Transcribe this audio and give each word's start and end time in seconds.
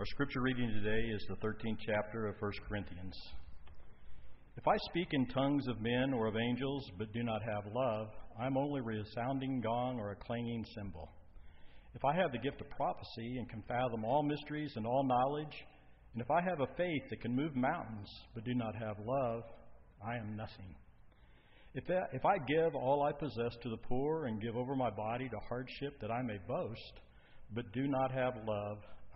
Our 0.00 0.06
scripture 0.06 0.42
reading 0.42 0.68
today 0.68 1.08
is 1.12 1.26
the 1.28 1.34
13th 1.44 1.78
chapter 1.84 2.28
of 2.28 2.36
1 2.38 2.52
Corinthians. 2.68 3.16
If 4.56 4.68
I 4.68 4.76
speak 4.90 5.08
in 5.10 5.26
tongues 5.26 5.66
of 5.66 5.80
men 5.80 6.14
or 6.14 6.28
of 6.28 6.36
angels, 6.36 6.88
but 6.96 7.12
do 7.12 7.24
not 7.24 7.42
have 7.42 7.72
love, 7.74 8.06
I 8.40 8.46
am 8.46 8.56
only 8.56 8.78
a 8.78 8.84
resounding 8.84 9.60
gong 9.60 9.98
or 9.98 10.12
a 10.12 10.24
clanging 10.24 10.64
cymbal. 10.76 11.08
If 11.96 12.04
I 12.04 12.14
have 12.14 12.30
the 12.30 12.38
gift 12.38 12.60
of 12.60 12.70
prophecy 12.70 13.38
and 13.38 13.48
can 13.50 13.64
fathom 13.66 14.04
all 14.04 14.22
mysteries 14.22 14.70
and 14.76 14.86
all 14.86 15.02
knowledge, 15.02 15.64
and 16.12 16.22
if 16.22 16.30
I 16.30 16.42
have 16.42 16.60
a 16.60 16.76
faith 16.76 17.02
that 17.10 17.20
can 17.20 17.34
move 17.34 17.56
mountains, 17.56 18.08
but 18.36 18.44
do 18.44 18.54
not 18.54 18.76
have 18.76 19.04
love, 19.04 19.42
I 20.06 20.14
am 20.14 20.36
nothing. 20.36 20.76
If, 21.74 21.84
that, 21.88 22.10
if 22.12 22.24
I 22.24 22.38
give 22.46 22.76
all 22.76 23.02
I 23.02 23.10
possess 23.10 23.56
to 23.64 23.68
the 23.68 23.88
poor 23.88 24.26
and 24.26 24.40
give 24.40 24.54
over 24.54 24.76
my 24.76 24.90
body 24.90 25.28
to 25.28 25.38
hardship 25.48 26.00
that 26.00 26.12
I 26.12 26.22
may 26.22 26.38
boast, 26.46 27.00
but 27.52 27.72
do 27.72 27.88
not 27.88 28.12
have 28.12 28.34
love, 28.46 28.78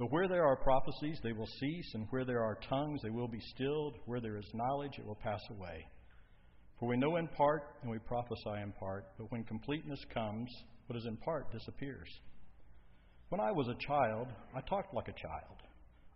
But 0.00 0.10
where 0.10 0.28
there 0.28 0.46
are 0.46 0.56
prophecies, 0.56 1.20
they 1.22 1.34
will 1.34 1.46
cease, 1.60 1.90
and 1.92 2.06
where 2.08 2.24
there 2.24 2.42
are 2.42 2.58
tongues, 2.70 3.02
they 3.02 3.10
will 3.10 3.28
be 3.28 3.42
stilled. 3.54 3.96
Where 4.06 4.22
there 4.22 4.38
is 4.38 4.46
knowledge, 4.54 4.98
it 4.98 5.04
will 5.04 5.14
pass 5.22 5.42
away. 5.50 5.86
For 6.78 6.88
we 6.88 6.96
know 6.96 7.16
in 7.16 7.28
part, 7.28 7.64
and 7.82 7.90
we 7.90 7.98
prophesy 7.98 8.62
in 8.62 8.72
part, 8.80 9.04
but 9.18 9.30
when 9.30 9.44
completeness 9.44 10.00
comes, 10.14 10.48
what 10.86 10.98
is 10.98 11.04
in 11.04 11.18
part 11.18 11.52
disappears. 11.52 12.08
When 13.28 13.42
I 13.42 13.52
was 13.52 13.68
a 13.68 13.86
child, 13.86 14.28
I 14.56 14.62
talked 14.62 14.94
like 14.94 15.08
a 15.08 15.20
child. 15.20 15.60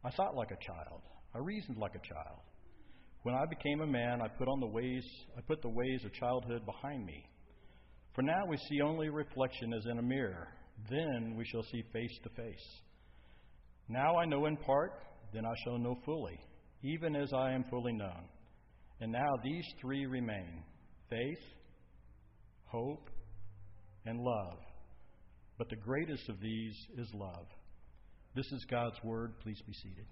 I 0.02 0.10
thought 0.12 0.34
like 0.34 0.50
a 0.50 0.64
child. 0.66 1.02
I 1.34 1.38
reasoned 1.40 1.76
like 1.76 1.94
a 1.94 2.08
child. 2.08 2.40
When 3.24 3.34
I 3.34 3.44
became 3.44 3.82
a 3.82 3.86
man, 3.86 4.22
I 4.22 4.28
put 4.28 4.48
on 4.48 4.60
the 4.60 4.66
ways 4.66 5.04
I 5.36 5.42
put 5.42 5.60
the 5.60 5.68
ways 5.68 6.02
of 6.06 6.12
childhood 6.14 6.64
behind 6.64 7.04
me. 7.04 7.22
For 8.14 8.22
now 8.22 8.46
we 8.48 8.56
see 8.56 8.80
only 8.80 9.10
reflection 9.10 9.74
as 9.74 9.84
in 9.90 9.98
a 9.98 10.02
mirror. 10.02 10.48
Then 10.88 11.34
we 11.36 11.44
shall 11.44 11.64
see 11.64 11.84
face 11.92 12.18
to 12.22 12.30
face. 12.30 12.80
Now 13.88 14.16
I 14.16 14.24
know 14.24 14.46
in 14.46 14.56
part, 14.56 14.92
then 15.32 15.44
I 15.44 15.54
shall 15.64 15.78
know 15.78 15.98
fully, 16.04 16.38
even 16.82 17.14
as 17.16 17.32
I 17.32 17.52
am 17.52 17.64
fully 17.70 17.92
known. 17.92 18.28
And 19.00 19.12
now 19.12 19.30
these 19.42 19.66
three 19.80 20.06
remain 20.06 20.62
faith, 21.10 21.44
hope, 22.66 23.10
and 24.06 24.18
love. 24.18 24.58
But 25.58 25.68
the 25.68 25.76
greatest 25.76 26.28
of 26.28 26.40
these 26.40 26.74
is 26.96 27.08
love. 27.14 27.46
This 28.34 28.46
is 28.46 28.64
God's 28.70 28.96
word. 29.04 29.34
Please 29.42 29.60
be 29.66 29.72
seated. 29.74 30.06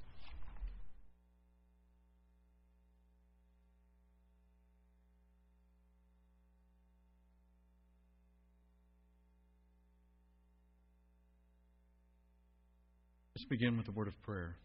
Begin 13.53 13.77
with 13.77 13.87
a 13.87 13.93
word 13.93 14.09
of 14.09 14.15
prayer. 14.23 14.57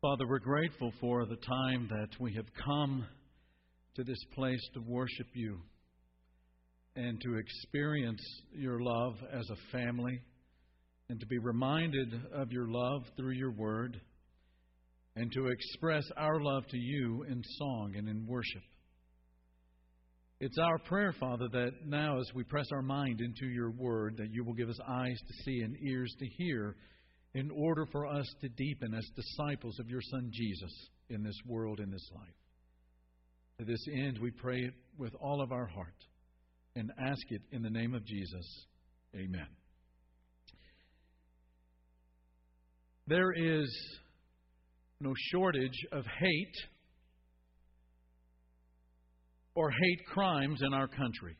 Father, 0.00 0.26
we're 0.26 0.38
grateful 0.38 0.90
for 0.98 1.26
the 1.26 1.36
time 1.36 1.86
that 1.90 2.08
we 2.18 2.32
have 2.32 2.46
come 2.64 3.04
to 3.96 4.02
this 4.02 4.24
place 4.34 4.66
to 4.72 4.80
worship 4.80 5.26
you 5.34 5.58
and 6.96 7.20
to 7.20 7.36
experience 7.36 8.22
your 8.50 8.80
love 8.80 9.12
as 9.30 9.46
a 9.50 9.76
family 9.76 10.18
and 11.10 11.20
to 11.20 11.26
be 11.26 11.36
reminded 11.36 12.08
of 12.34 12.50
your 12.50 12.66
love 12.66 13.02
through 13.14 13.34
your 13.34 13.52
word 13.52 14.00
and 15.14 15.30
to 15.32 15.48
express 15.48 16.04
our 16.16 16.40
love 16.40 16.66
to 16.68 16.78
you 16.78 17.24
in 17.24 17.42
song 17.58 17.92
and 17.94 18.08
in 18.08 18.26
worship. 18.26 18.62
It's 20.44 20.58
our 20.58 20.78
prayer, 20.78 21.14
Father, 21.20 21.46
that 21.52 21.86
now 21.86 22.18
as 22.18 22.28
we 22.34 22.42
press 22.42 22.66
our 22.72 22.82
mind 22.82 23.20
into 23.20 23.46
your 23.46 23.70
word, 23.70 24.16
that 24.16 24.32
you 24.32 24.42
will 24.42 24.54
give 24.54 24.68
us 24.68 24.78
eyes 24.88 25.16
to 25.16 25.34
see 25.44 25.60
and 25.60 25.76
ears 25.80 26.12
to 26.18 26.26
hear 26.36 26.74
in 27.32 27.48
order 27.52 27.86
for 27.92 28.08
us 28.08 28.26
to 28.40 28.48
deepen 28.48 28.92
as 28.92 29.08
disciples 29.14 29.78
of 29.78 29.88
your 29.88 30.00
Son 30.02 30.32
Jesus 30.32 30.88
in 31.10 31.22
this 31.22 31.38
world, 31.46 31.78
in 31.78 31.92
this 31.92 32.10
life. 32.12 32.34
To 33.60 33.64
this 33.64 33.86
end, 33.94 34.18
we 34.20 34.32
pray 34.32 34.58
it 34.58 34.74
with 34.98 35.14
all 35.20 35.40
of 35.40 35.52
our 35.52 35.66
heart 35.66 35.94
and 36.74 36.90
ask 36.98 37.22
it 37.28 37.42
in 37.52 37.62
the 37.62 37.70
name 37.70 37.94
of 37.94 38.04
Jesus. 38.04 38.66
Amen. 39.14 39.46
There 43.06 43.30
is 43.30 43.72
no 44.98 45.14
shortage 45.30 45.86
of 45.92 46.04
hate 46.04 46.56
or 49.54 49.70
hate 49.70 50.06
crimes 50.06 50.60
in 50.62 50.72
our 50.72 50.88
country. 50.88 51.36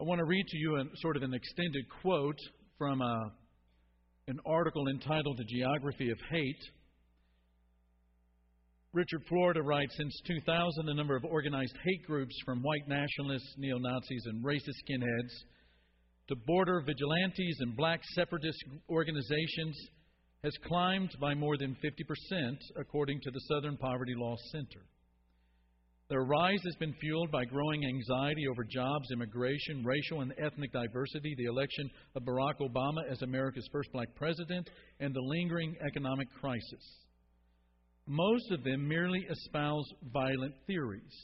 I 0.00 0.04
want 0.04 0.18
to 0.18 0.24
read 0.24 0.46
to 0.46 0.58
you 0.58 0.76
a, 0.76 0.84
sort 0.96 1.16
of 1.16 1.22
an 1.22 1.34
extended 1.34 1.84
quote 2.00 2.38
from 2.78 3.02
a, 3.02 3.32
an 4.28 4.38
article 4.46 4.88
entitled 4.88 5.36
The 5.36 5.44
Geography 5.44 6.10
of 6.10 6.18
Hate. 6.30 6.62
Richard 8.92 9.22
Florida 9.28 9.62
writes 9.62 9.94
Since 9.96 10.20
2000, 10.26 10.86
the 10.86 10.94
number 10.94 11.16
of 11.16 11.24
organized 11.24 11.76
hate 11.84 12.06
groups 12.06 12.34
from 12.44 12.62
white 12.62 12.88
nationalists, 12.88 13.54
neo 13.58 13.78
Nazis, 13.78 14.24
and 14.26 14.44
racist 14.44 14.80
skinheads 14.88 15.44
to 16.28 16.36
border 16.46 16.80
vigilantes 16.86 17.58
and 17.60 17.76
black 17.76 18.00
separatist 18.14 18.58
organizations 18.88 19.76
has 20.42 20.52
climbed 20.66 21.10
by 21.20 21.34
more 21.34 21.56
than 21.58 21.76
50%, 21.84 22.56
according 22.78 23.20
to 23.20 23.30
the 23.30 23.40
Southern 23.52 23.76
Poverty 23.76 24.14
Law 24.16 24.36
Center. 24.52 24.86
Their 26.10 26.24
rise 26.24 26.58
has 26.64 26.74
been 26.74 26.92
fueled 26.94 27.30
by 27.30 27.44
growing 27.44 27.86
anxiety 27.86 28.48
over 28.48 28.64
jobs, 28.64 29.12
immigration, 29.12 29.84
racial 29.84 30.22
and 30.22 30.34
ethnic 30.44 30.72
diversity, 30.72 31.36
the 31.38 31.44
election 31.44 31.88
of 32.16 32.24
Barack 32.24 32.58
Obama 32.60 33.08
as 33.08 33.22
America's 33.22 33.68
first 33.70 33.92
black 33.92 34.12
president, 34.16 34.68
and 34.98 35.14
the 35.14 35.20
lingering 35.20 35.76
economic 35.86 36.26
crisis. 36.40 36.82
Most 38.08 38.50
of 38.50 38.64
them 38.64 38.88
merely 38.88 39.24
espouse 39.30 39.84
violent 40.12 40.54
theories. 40.66 41.14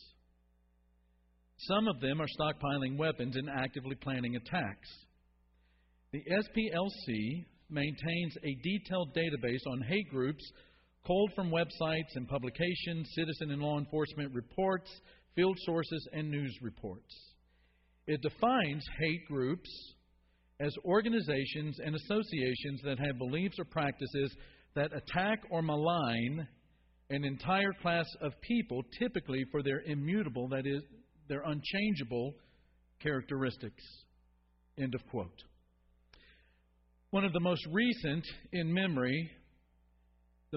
Some 1.57 1.89
of 1.89 2.01
them 2.01 2.21
are 2.21 2.29
stockpiling 2.39 2.97
weapons 2.97 3.35
and 3.35 3.51
actively 3.51 3.97
planning 3.97 4.37
attacks. 4.37 4.89
The 6.13 6.23
SPLC 6.31 7.45
maintains 7.71 8.37
a 8.45 8.55
detailed 8.63 9.17
database 9.17 9.67
on 9.67 9.83
hate 9.83 10.09
groups 10.11 10.45
culled 11.07 11.33
from 11.35 11.51
websites 11.51 12.15
and 12.17 12.29
publications, 12.29 13.09
citizen 13.15 13.51
and 13.51 13.63
law 13.63 13.79
enforcement 13.79 14.35
reports, 14.35 14.91
field 15.35 15.57
sources, 15.65 16.09
and 16.13 16.31
news 16.31 16.57
reports. 16.63 17.15
It 18.07 18.21
defines 18.23 18.85
hate 18.99 19.27
groups 19.27 19.69
as 20.61 20.75
organizations 20.85 21.79
and 21.85 21.95
associations 21.95 22.81
that 22.85 22.99
have 22.99 23.19
beliefs 23.19 23.59
or 23.59 23.65
practices 23.65 24.35
that 24.75 24.91
attack 24.93 25.41
or 25.51 25.63
malign 25.63 26.47
an 27.11 27.25
entire 27.25 27.73
class 27.83 28.07
of 28.21 28.33
people, 28.41 28.83
typically 28.99 29.45
for 29.51 29.63
their 29.63 29.81
immutable, 29.87 30.49
that 30.49 30.67
is, 30.67 30.83
their 31.29 31.43
unchangeable 31.43 32.35
characteristics. 33.01 33.83
End 34.79 34.95
of 34.95 35.07
quote. 35.11 35.43
One 37.11 37.25
of 37.25 37.33
the 37.33 37.41
most 37.41 37.65
recent 37.71 38.25
in 38.53 38.73
memory 38.73 39.31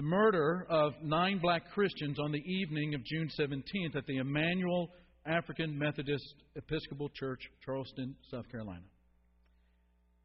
the 0.00 0.06
murder 0.06 0.66
of 0.70 0.94
nine 1.02 1.38
black 1.42 1.62
Christians 1.74 2.18
on 2.18 2.32
the 2.32 2.38
evening 2.38 2.94
of 2.94 3.04
June 3.04 3.28
17th 3.38 3.94
at 3.94 4.06
the 4.06 4.16
Emanuel 4.16 4.88
African 5.26 5.78
Methodist 5.78 6.24
Episcopal 6.56 7.10
Church, 7.10 7.38
Charleston, 7.62 8.16
South 8.30 8.50
Carolina. 8.50 8.80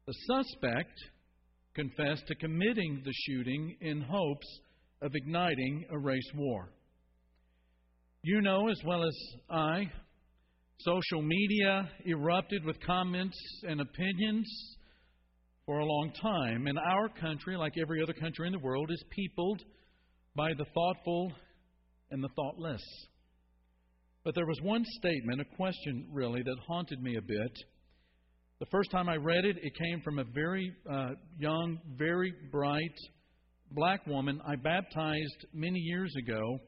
The 0.06 0.14
suspect 0.26 0.98
confessed 1.74 2.26
to 2.26 2.34
committing 2.36 3.02
the 3.04 3.12
shooting 3.26 3.76
in 3.82 4.00
hopes 4.00 4.46
of 5.02 5.10
igniting 5.14 5.84
a 5.90 5.98
race 5.98 6.30
war. 6.34 6.70
You 8.22 8.40
know 8.40 8.70
as 8.70 8.80
well 8.82 9.04
as 9.04 9.14
I, 9.50 9.92
social 10.78 11.20
media 11.20 11.86
erupted 12.06 12.64
with 12.64 12.80
comments 12.80 13.36
and 13.68 13.82
opinions 13.82 14.75
for 15.66 15.80
a 15.80 15.84
long 15.84 16.12
time. 16.22 16.66
And 16.68 16.78
our 16.78 17.08
country, 17.08 17.56
like 17.56 17.74
every 17.80 18.02
other 18.02 18.12
country 18.12 18.46
in 18.46 18.52
the 18.52 18.58
world, 18.60 18.90
is 18.90 19.04
peopled 19.10 19.60
by 20.34 20.54
the 20.54 20.64
thoughtful 20.72 21.32
and 22.10 22.22
the 22.22 22.28
thoughtless. 22.36 22.82
But 24.24 24.34
there 24.34 24.46
was 24.46 24.60
one 24.62 24.84
statement, 24.98 25.40
a 25.40 25.56
question 25.56 26.06
really, 26.12 26.42
that 26.42 26.56
haunted 26.66 27.02
me 27.02 27.16
a 27.16 27.22
bit. 27.22 27.52
The 28.58 28.66
first 28.70 28.90
time 28.90 29.08
I 29.08 29.16
read 29.16 29.44
it, 29.44 29.56
it 29.60 29.72
came 29.76 30.00
from 30.02 30.18
a 30.18 30.24
very 30.24 30.72
uh, 30.90 31.10
young, 31.38 31.78
very 31.96 32.32
bright 32.50 32.96
black 33.72 34.06
woman 34.06 34.40
I 34.46 34.56
baptized 34.56 35.46
many 35.52 35.78
years 35.80 36.14
ago, 36.16 36.58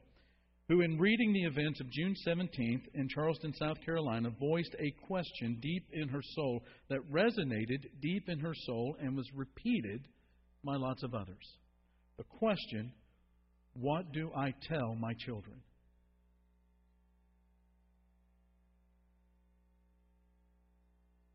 who, 0.69 0.81
in 0.81 0.99
reading 0.99 1.33
the 1.33 1.45
events 1.45 1.81
of 1.81 1.89
June 1.89 2.15
17th 2.27 2.83
in 2.93 3.09
Charleston, 3.09 3.51
South 3.55 3.77
Carolina, 3.83 4.29
voiced 4.39 4.75
a 4.79 4.93
question 5.07 5.57
deep 5.59 5.83
in 5.91 6.07
her 6.07 6.21
soul 6.35 6.63
that 6.89 7.11
resonated 7.11 7.85
deep 8.01 8.29
in 8.29 8.39
her 8.39 8.53
soul 8.67 8.95
and 9.01 9.17
was 9.17 9.27
repeated 9.35 10.07
by 10.63 10.75
lots 10.75 11.01
of 11.01 11.15
others. 11.15 11.57
The 12.17 12.23
question 12.23 12.93
What 13.73 14.11
do 14.13 14.29
I 14.37 14.53
tell 14.69 14.93
my 14.93 15.13
children? 15.25 15.55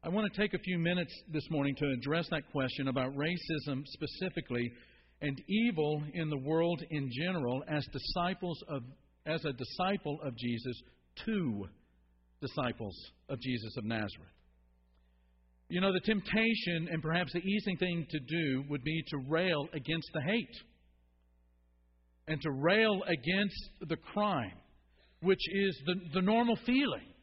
I 0.04 0.10
want 0.10 0.32
to 0.32 0.40
take 0.40 0.54
a 0.54 0.58
few 0.58 0.78
minutes 0.78 1.12
this 1.32 1.50
morning 1.50 1.74
to 1.76 1.90
address 1.90 2.28
that 2.30 2.52
question 2.52 2.86
about 2.86 3.16
racism 3.16 3.82
specifically 3.86 4.70
and 5.22 5.42
evil 5.48 6.04
in 6.12 6.28
the 6.30 6.38
world 6.38 6.80
in 6.90 7.10
general 7.10 7.64
as 7.66 7.84
disciples 7.90 8.62
of 8.68 8.82
as 9.26 9.44
a 9.44 9.52
disciple 9.52 10.18
of 10.22 10.36
Jesus 10.36 10.82
to 11.24 11.66
disciples 12.40 12.96
of 13.28 13.40
Jesus 13.40 13.76
of 13.76 13.84
Nazareth. 13.84 14.28
You 15.68 15.80
know, 15.80 15.92
the 15.92 16.00
temptation 16.00 16.88
and 16.90 17.02
perhaps 17.02 17.32
the 17.32 17.38
easy 17.40 17.76
thing 17.76 18.06
to 18.10 18.20
do 18.20 18.64
would 18.68 18.84
be 18.84 19.02
to 19.08 19.16
rail 19.28 19.66
against 19.72 20.08
the 20.12 20.20
hate 20.20 20.56
and 22.28 22.40
to 22.42 22.50
rail 22.50 23.02
against 23.06 23.70
the 23.88 23.96
crime, 23.96 24.52
which 25.20 25.40
is 25.52 25.82
the, 25.86 25.94
the 26.14 26.22
normal 26.22 26.56
feeling 26.66 27.13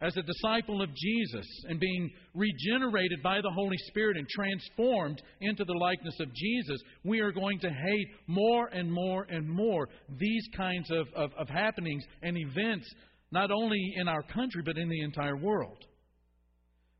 as 0.00 0.16
a 0.16 0.22
disciple 0.22 0.80
of 0.80 0.94
Jesus 0.94 1.46
and 1.68 1.80
being 1.80 2.10
regenerated 2.34 3.20
by 3.22 3.40
the 3.40 3.50
Holy 3.50 3.76
Spirit 3.88 4.16
and 4.16 4.28
transformed 4.28 5.20
into 5.40 5.64
the 5.64 5.74
likeness 5.74 6.14
of 6.20 6.32
Jesus, 6.34 6.80
we 7.04 7.18
are 7.20 7.32
going 7.32 7.58
to 7.60 7.68
hate 7.68 8.08
more 8.28 8.68
and 8.68 8.92
more 8.92 9.24
and 9.24 9.48
more 9.48 9.88
these 10.18 10.46
kinds 10.56 10.90
of, 10.92 11.08
of, 11.16 11.32
of 11.36 11.48
happenings 11.48 12.04
and 12.22 12.36
events, 12.36 12.88
not 13.32 13.50
only 13.50 13.94
in 13.96 14.06
our 14.06 14.22
country, 14.22 14.62
but 14.64 14.78
in 14.78 14.88
the 14.88 15.00
entire 15.00 15.36
world. 15.36 15.78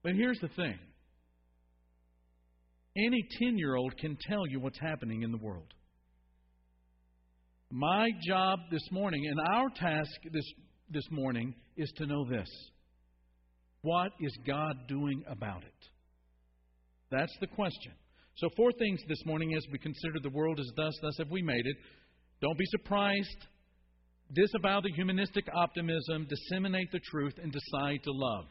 But 0.02 0.14
here's 0.14 0.40
the 0.40 0.48
thing 0.48 0.78
any 2.96 3.24
10 3.38 3.58
year 3.58 3.76
old 3.76 3.96
can 3.96 4.18
tell 4.28 4.44
you 4.48 4.58
what's 4.58 4.80
happening 4.80 5.22
in 5.22 5.30
the 5.30 5.38
world. 5.38 5.72
My 7.70 8.08
job 8.26 8.58
this 8.72 8.82
morning 8.90 9.24
and 9.24 9.38
our 9.54 9.68
task 9.68 10.10
this, 10.32 10.52
this 10.90 11.04
morning 11.12 11.54
is 11.76 11.92
to 11.98 12.06
know 12.06 12.24
this 12.24 12.48
what 13.82 14.12
is 14.20 14.36
God 14.46 14.76
doing 14.88 15.22
about 15.28 15.62
it? 15.62 15.88
That's 17.10 17.36
the 17.40 17.46
question. 17.46 17.92
So, 18.36 18.48
four 18.56 18.70
things 18.72 19.00
this 19.08 19.24
morning 19.26 19.54
as 19.54 19.64
we 19.72 19.78
consider 19.78 20.20
the 20.22 20.30
world 20.30 20.60
as 20.60 20.70
thus, 20.76 20.94
thus 21.02 21.16
have 21.18 21.30
we 21.30 21.42
made 21.42 21.66
it. 21.66 21.76
Don't 22.40 22.58
be 22.58 22.66
surprised. 22.66 23.46
Disavow 24.32 24.82
the 24.82 24.92
humanistic 24.94 25.48
optimism, 25.52 26.28
disseminate 26.28 26.92
the 26.92 27.00
truth, 27.10 27.34
and 27.42 27.50
decide 27.50 28.02
to 28.04 28.12
love. 28.12 28.44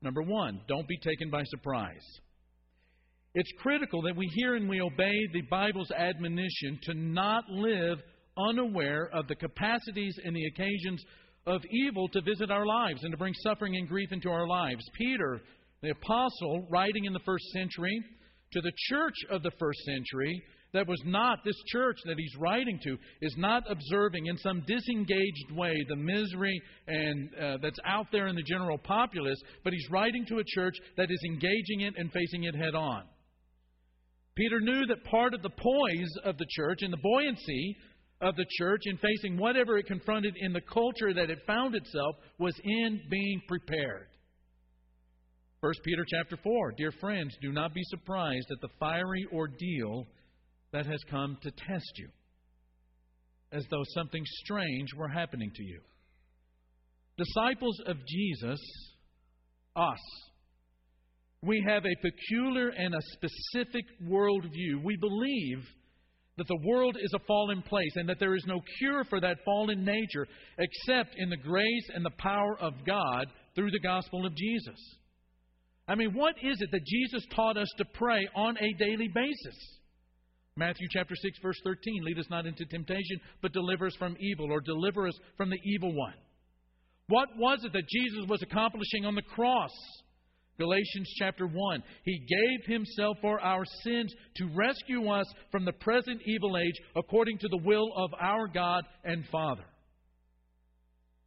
Number 0.00 0.22
one, 0.22 0.60
don't 0.68 0.88
be 0.88 0.98
taken 0.98 1.28
by 1.28 1.42
surprise. 1.44 2.06
It's 3.34 3.52
critical 3.60 4.02
that 4.02 4.16
we 4.16 4.26
hear 4.34 4.54
and 4.54 4.68
we 4.68 4.80
obey 4.80 5.14
the 5.32 5.42
Bible's 5.50 5.90
admonition 5.90 6.78
to 6.84 6.94
not 6.94 7.44
live 7.48 7.98
unaware 8.48 9.10
of 9.12 9.28
the 9.28 9.34
capacities 9.34 10.18
and 10.24 10.34
the 10.34 10.46
occasions 10.46 11.04
of 11.46 11.62
evil 11.70 12.08
to 12.08 12.20
visit 12.20 12.50
our 12.50 12.66
lives 12.66 13.02
and 13.02 13.12
to 13.12 13.18
bring 13.18 13.34
suffering 13.42 13.76
and 13.76 13.88
grief 13.88 14.12
into 14.12 14.30
our 14.30 14.46
lives. 14.46 14.84
Peter, 14.94 15.40
the 15.82 15.90
apostle, 15.90 16.66
writing 16.68 17.04
in 17.04 17.12
the 17.12 17.20
first 17.20 17.44
century 17.52 18.02
to 18.52 18.60
the 18.60 18.72
church 18.88 19.14
of 19.30 19.42
the 19.42 19.52
first 19.58 19.78
century, 19.80 20.42
that 20.72 20.86
was 20.86 21.00
not, 21.04 21.38
this 21.44 21.60
church 21.66 21.96
that 22.06 22.18
he's 22.18 22.36
writing 22.38 22.78
to, 22.84 22.96
is 23.22 23.34
not 23.36 23.64
observing 23.68 24.26
in 24.26 24.36
some 24.38 24.62
disengaged 24.66 25.50
way 25.52 25.74
the 25.88 25.96
misery 25.96 26.60
and 26.86 27.30
uh, 27.34 27.56
that's 27.60 27.78
out 27.84 28.06
there 28.12 28.28
in 28.28 28.36
the 28.36 28.42
general 28.42 28.78
populace, 28.78 29.40
but 29.64 29.72
he's 29.72 29.90
writing 29.90 30.24
to 30.26 30.38
a 30.38 30.44
church 30.46 30.74
that 30.96 31.10
is 31.10 31.20
engaging 31.26 31.80
it 31.80 31.94
and 31.96 32.12
facing 32.12 32.44
it 32.44 32.54
head 32.54 32.74
on. 32.74 33.02
Peter 34.36 34.60
knew 34.60 34.86
that 34.86 35.04
part 35.04 35.34
of 35.34 35.42
the 35.42 35.50
poise 35.50 36.12
of 36.24 36.38
the 36.38 36.46
church 36.50 36.78
and 36.82 36.92
the 36.92 37.02
buoyancy 37.02 37.76
of 38.20 38.36
the 38.36 38.46
church 38.58 38.82
in 38.84 38.98
facing 38.98 39.38
whatever 39.38 39.78
it 39.78 39.86
confronted 39.86 40.34
in 40.40 40.52
the 40.52 40.60
culture 40.60 41.14
that 41.14 41.30
it 41.30 41.38
found 41.46 41.74
itself 41.74 42.16
was 42.38 42.54
in 42.62 43.00
being 43.10 43.40
prepared. 43.48 44.08
1 45.60 45.72
Peter 45.84 46.04
chapter 46.08 46.38
4 46.42 46.72
Dear 46.76 46.92
friends, 47.00 47.36
do 47.42 47.52
not 47.52 47.74
be 47.74 47.82
surprised 47.84 48.46
at 48.50 48.60
the 48.60 48.74
fiery 48.78 49.26
ordeal 49.32 50.06
that 50.72 50.86
has 50.86 51.00
come 51.10 51.36
to 51.42 51.50
test 51.50 51.92
you, 51.96 52.08
as 53.52 53.64
though 53.70 53.82
something 53.94 54.22
strange 54.44 54.88
were 54.96 55.08
happening 55.08 55.50
to 55.54 55.62
you. 55.62 55.80
Disciples 57.18 57.80
of 57.86 57.96
Jesus, 58.06 58.60
us, 59.76 59.98
we 61.42 61.62
have 61.66 61.84
a 61.84 62.00
peculiar 62.02 62.68
and 62.68 62.94
a 62.94 63.02
specific 63.12 63.84
worldview. 64.06 64.82
We 64.82 64.96
believe 64.96 65.64
that 66.36 66.48
the 66.48 66.60
world 66.64 66.96
is 67.00 67.12
a 67.14 67.24
fallen 67.26 67.62
place 67.62 67.92
and 67.96 68.08
that 68.08 68.18
there 68.18 68.34
is 68.34 68.44
no 68.46 68.60
cure 68.78 69.04
for 69.04 69.20
that 69.20 69.38
fallen 69.44 69.84
nature 69.84 70.26
except 70.58 71.14
in 71.16 71.28
the 71.28 71.36
grace 71.36 71.90
and 71.94 72.04
the 72.04 72.10
power 72.18 72.56
of 72.60 72.72
God 72.86 73.26
through 73.54 73.70
the 73.70 73.80
gospel 73.80 74.24
of 74.24 74.34
Jesus. 74.34 74.78
I 75.86 75.96
mean, 75.96 76.14
what 76.14 76.36
is 76.42 76.60
it 76.60 76.70
that 76.70 76.86
Jesus 76.86 77.26
taught 77.34 77.56
us 77.56 77.68
to 77.78 77.84
pray 77.94 78.26
on 78.34 78.56
a 78.56 78.72
daily 78.78 79.08
basis? 79.08 79.78
Matthew 80.56 80.86
chapter 80.90 81.14
6 81.14 81.38
verse 81.42 81.60
13, 81.64 82.04
lead 82.04 82.18
us 82.18 82.30
not 82.30 82.46
into 82.46 82.64
temptation, 82.66 83.18
but 83.42 83.52
deliver 83.52 83.86
us 83.86 83.96
from 83.98 84.16
evil 84.20 84.52
or 84.52 84.60
deliver 84.60 85.06
us 85.08 85.18
from 85.36 85.50
the 85.50 85.58
evil 85.64 85.94
one. 85.94 86.14
What 87.08 87.28
was 87.36 87.64
it 87.64 87.72
that 87.72 87.88
Jesus 87.88 88.28
was 88.28 88.42
accomplishing 88.42 89.04
on 89.04 89.14
the 89.14 89.22
cross? 89.22 89.70
Galatians 90.60 91.10
chapter 91.18 91.46
1. 91.46 91.82
He 92.04 92.18
gave 92.18 92.72
himself 92.72 93.16
for 93.22 93.40
our 93.40 93.64
sins 93.82 94.14
to 94.36 94.50
rescue 94.54 95.08
us 95.08 95.26
from 95.50 95.64
the 95.64 95.72
present 95.72 96.20
evil 96.26 96.58
age 96.58 96.74
according 96.94 97.38
to 97.38 97.48
the 97.48 97.62
will 97.64 97.90
of 97.96 98.10
our 98.20 98.46
God 98.46 98.84
and 99.02 99.24
Father. 99.32 99.64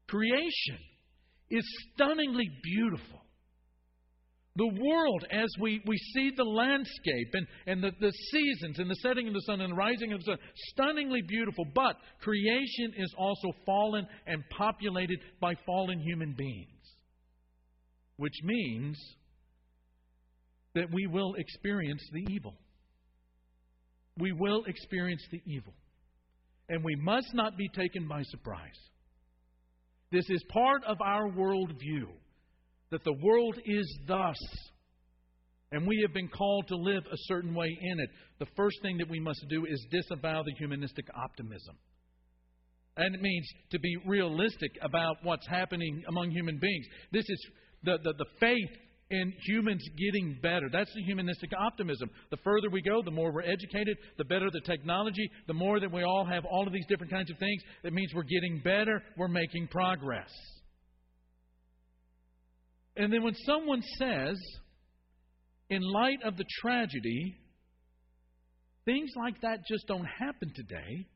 Creation 0.07 0.77
is 1.49 1.65
stunningly 1.93 2.47
beautiful. 2.63 3.19
The 4.55 4.67
world, 4.67 5.25
as 5.31 5.49
we, 5.59 5.81
we 5.87 5.97
see 6.13 6.29
the 6.37 6.43
landscape 6.43 7.29
and, 7.33 7.47
and 7.65 7.83
the, 7.83 7.91
the 7.99 8.11
seasons 8.31 8.77
and 8.77 8.87
the 8.87 8.95
setting 9.01 9.27
of 9.27 9.33
the 9.33 9.41
sun 9.47 9.61
and 9.61 9.71
the 9.71 9.75
rising 9.75 10.13
of 10.13 10.19
the 10.19 10.25
sun, 10.25 10.37
stunningly 10.73 11.23
beautiful. 11.27 11.65
But 11.73 11.95
creation 12.21 12.93
is 12.97 13.11
also 13.17 13.47
fallen 13.65 14.05
and 14.27 14.43
populated 14.55 15.17
by 15.41 15.55
fallen 15.65 15.99
human 15.99 16.35
beings. 16.37 16.67
Which 18.17 18.35
means 18.43 18.95
that 20.75 20.91
we 20.91 21.07
will 21.07 21.35
experience 21.35 22.01
the 22.11 22.25
evil. 22.29 22.55
We 24.17 24.31
will 24.31 24.63
experience 24.65 25.23
the 25.31 25.41
evil. 25.45 25.73
And 26.69 26.83
we 26.83 26.95
must 26.95 27.33
not 27.33 27.57
be 27.57 27.69
taken 27.69 28.07
by 28.07 28.23
surprise. 28.23 28.79
This 30.11 30.29
is 30.29 30.43
part 30.49 30.83
of 30.85 31.01
our 31.01 31.29
worldview 31.29 32.07
that 32.91 33.03
the 33.03 33.17
world 33.23 33.57
is 33.65 33.99
thus, 34.07 34.37
and 35.71 35.87
we 35.87 35.99
have 36.05 36.13
been 36.13 36.27
called 36.27 36.67
to 36.67 36.75
live 36.75 37.03
a 37.11 37.17
certain 37.25 37.55
way 37.55 37.75
in 37.81 37.99
it. 37.99 38.09
The 38.39 38.45
first 38.55 38.77
thing 38.83 38.97
that 38.99 39.09
we 39.09 39.19
must 39.19 39.43
do 39.49 39.65
is 39.65 39.87
disavow 39.89 40.43
the 40.43 40.53
humanistic 40.59 41.05
optimism. 41.15 41.75
And 42.95 43.15
it 43.15 43.21
means 43.21 43.47
to 43.71 43.79
be 43.79 43.97
realistic 44.05 44.69
about 44.83 45.17
what's 45.23 45.47
happening 45.47 46.03
among 46.07 46.29
human 46.29 46.59
beings. 46.59 46.85
This 47.11 47.25
is 47.27 47.47
the, 47.81 47.97
the, 48.03 48.13
the 48.19 48.25
faith 48.39 48.77
in 49.09 49.33
humans 49.45 49.83
getting 49.97 50.37
better. 50.41 50.69
That's 50.71 50.93
the 50.95 51.03
humanistic 51.03 51.51
optimism. 51.57 52.09
The 52.31 52.37
further 52.37 52.69
we 52.69 52.81
go, 52.81 53.01
the 53.03 53.11
more 53.11 53.31
we're 53.31 53.41
educated, 53.41 53.97
the 54.17 54.25
better 54.25 54.49
the 54.51 54.61
technology, 54.61 55.29
the 55.47 55.53
more 55.53 55.79
that 55.79 55.91
we 55.91 56.03
all 56.03 56.25
have 56.25 56.45
all 56.45 56.65
of 56.65 56.73
these 56.73 56.85
different 56.87 57.11
kinds 57.11 57.29
of 57.29 57.37
things. 57.37 57.61
It 57.83 57.93
means 57.93 58.11
we're 58.13 58.23
getting 58.23 58.61
better, 58.63 59.03
we're 59.17 59.27
making 59.27 59.67
progress. 59.67 60.31
And 62.95 63.11
then 63.11 63.23
when 63.23 63.35
someone 63.45 63.81
says, 63.97 64.37
in 65.69 65.81
light 65.81 66.19
of 66.23 66.37
the 66.37 66.45
tragedy, 66.61 67.35
things 68.85 69.09
like 69.15 69.41
that 69.41 69.59
just 69.67 69.87
don't 69.87 70.05
happen 70.05 70.51
today, 70.55 71.07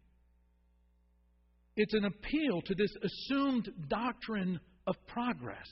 it's 1.76 1.94
an 1.94 2.06
appeal 2.06 2.62
to 2.66 2.76
this 2.76 2.92
assumed 3.04 3.70
doctrine 3.88 4.60
of 4.88 4.96
progress 5.08 5.68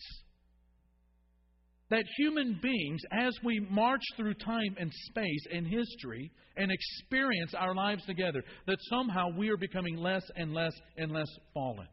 that 1.89 2.03
human 2.17 2.59
beings, 2.61 3.01
as 3.11 3.33
we 3.43 3.59
march 3.69 4.01
through 4.17 4.33
time 4.35 4.75
and 4.79 4.91
space 5.07 5.45
and 5.51 5.67
history 5.67 6.31
and 6.57 6.71
experience 6.71 7.53
our 7.53 7.75
lives 7.75 8.03
together, 8.05 8.43
that 8.65 8.77
somehow 8.89 9.29
we 9.37 9.49
are 9.49 9.57
becoming 9.57 9.97
less 9.97 10.23
and 10.35 10.53
less 10.53 10.73
and 10.97 11.11
less 11.11 11.29
fallen. 11.53 11.87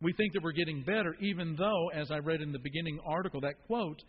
We 0.00 0.12
think 0.14 0.32
that 0.32 0.42
we're 0.42 0.52
getting 0.52 0.82
better, 0.82 1.14
even 1.20 1.54
though, 1.56 1.90
as 1.94 2.10
I 2.10 2.18
read 2.18 2.40
in 2.40 2.50
the 2.50 2.58
beginning 2.58 2.98
article, 3.06 3.40
that 3.42 3.64
quote, 3.66 4.02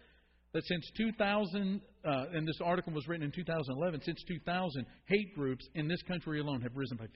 that 0.53 0.63
since 0.65 0.89
2000, 0.97 1.81
uh, 2.05 2.25
and 2.33 2.47
this 2.47 2.59
article 2.63 2.93
was 2.93 3.07
written 3.07 3.25
in 3.25 3.31
2011, 3.31 4.01
since 4.03 4.23
2000, 4.27 4.85
hate 5.05 5.35
groups 5.35 5.67
in 5.75 5.87
this 5.87 6.01
country 6.03 6.39
alone 6.39 6.61
have 6.61 6.75
risen 6.75 6.97
by 6.97 7.05
50%. 7.05 7.09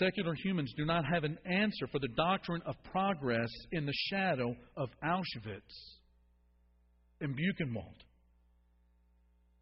Secular 0.00 0.34
humans 0.34 0.72
do 0.78 0.86
not 0.86 1.04
have 1.04 1.24
an 1.24 1.36
answer 1.44 1.86
for 1.92 1.98
the 1.98 2.08
doctrine 2.16 2.62
of 2.64 2.74
progress 2.90 3.50
in 3.72 3.84
the 3.84 3.92
shadow 4.08 4.56
of 4.76 4.88
Auschwitz 5.04 5.98
and 7.20 7.36
Buchenwald. 7.36 8.00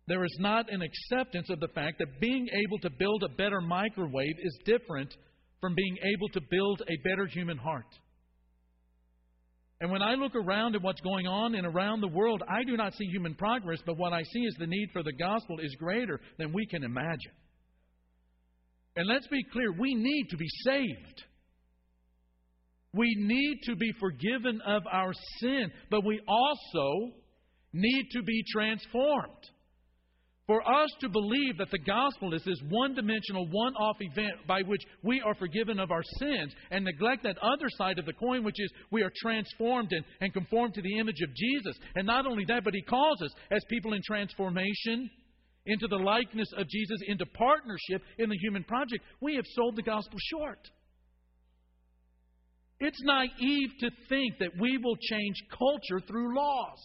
There 0.07 0.25
is 0.25 0.37
not 0.39 0.73
an 0.73 0.81
acceptance 0.81 1.51
of 1.51 1.59
the 1.59 1.69
fact 1.75 1.99
that 1.99 2.21
being 2.21 2.47
able 2.53 2.79
to 2.79 2.91
build 2.99 3.25
a 3.25 3.29
better 3.29 3.61
microwave 3.61 4.37
is 4.41 4.59
different 4.65 5.13
from 5.61 5.75
being 5.75 5.97
able 6.05 6.29
to 6.29 6.41
build 6.49 6.83
a 6.83 7.09
better 7.09 7.27
human 7.27 7.59
heart. 7.59 7.85
And 9.81 9.91
when 9.91 10.03
I 10.03 10.15
look 10.15 10.35
around 10.37 10.77
at 10.77 10.83
what's 10.83 11.01
going 11.01 11.27
on 11.27 11.57
and 11.57 11.67
around 11.67 12.01
the 12.01 12.09
world, 12.09 12.43
I 12.49 12.63
do 12.65 12.77
not 12.77 12.95
see 12.95 13.07
human 13.07 13.35
progress, 13.35 13.81
but 13.85 13.99
what 13.99 14.13
I 14.13 14.23
see 14.23 14.41
is 14.41 14.57
the 14.59 14.67
need 14.67 14.89
for 14.93 15.03
the 15.03 15.13
gospel 15.13 15.59
is 15.59 15.75
greater 15.79 16.21
than 16.39 16.53
we 16.53 16.65
can 16.67 16.85
imagine. 16.85 17.33
And 18.99 19.07
let's 19.07 19.29
be 19.29 19.45
clear 19.53 19.71
we 19.71 19.95
need 19.95 20.27
to 20.31 20.37
be 20.37 20.49
saved. 20.65 21.23
We 22.93 23.15
need 23.17 23.61
to 23.67 23.77
be 23.77 23.93
forgiven 24.01 24.61
of 24.67 24.83
our 24.91 25.13
sin, 25.39 25.71
but 25.89 26.05
we 26.05 26.21
also 26.27 27.13
need 27.73 28.09
to 28.11 28.23
be 28.25 28.43
transformed. 28.53 29.51
For 30.49 30.69
us 30.69 30.89
to 31.03 31.09
believe 31.11 31.59
that 31.59 31.71
the 31.71 31.79
gospel 31.79 32.35
is 32.35 32.43
this 32.43 32.61
one 32.71 32.97
dimensional, 32.97 33.47
one 33.53 33.75
off 33.75 33.99
event 34.01 34.49
by 34.49 34.63
which 34.63 34.81
we 35.05 35.21
are 35.21 35.35
forgiven 35.37 35.79
of 35.79 35.93
our 35.93 36.03
sins 36.19 36.53
and 36.73 36.85
neglect 36.85 37.23
that 37.23 37.39
other 37.39 37.69
side 37.69 38.01
of 38.01 38.07
the 38.07 38.15
coin, 38.15 38.43
which 38.43 38.59
is 38.59 38.73
we 38.91 39.03
are 39.03 39.13
transformed 39.23 39.93
and, 39.93 40.05
and 40.21 40.33
conformed 40.33 40.75
to 40.75 40.83
the 40.83 40.99
image 40.99 41.21
of 41.23 41.33
Jesus. 41.37 41.79
And 41.95 42.05
not 42.05 42.27
only 42.27 42.47
that, 42.49 42.65
but 42.65 42.75
He 42.75 42.83
calls 42.83 43.23
us 43.23 43.31
as 43.53 43.63
people 43.69 43.93
in 43.93 44.01
transformation 44.05 45.09
into 45.69 45.87
the 45.87 45.97
likeness 45.97 46.49
of 46.57 46.69
Jesus, 46.69 46.99
into 47.07 47.27
partnership 47.27 48.03
in 48.19 48.29
the 48.29 48.37
human 48.39 48.65
project. 48.65 49.05
We 49.21 49.37
have 49.37 49.45
sold 49.55 49.77
the 49.77 49.83
gospel 49.83 50.19
short. 50.31 50.59
It's 52.81 53.01
naive 53.03 53.71
to 53.81 53.91
think 54.09 54.39
that 54.41 54.51
we 54.59 54.79
will 54.79 54.97
change 54.97 55.37
culture 55.51 56.05
through 56.07 56.37
laws. 56.37 56.79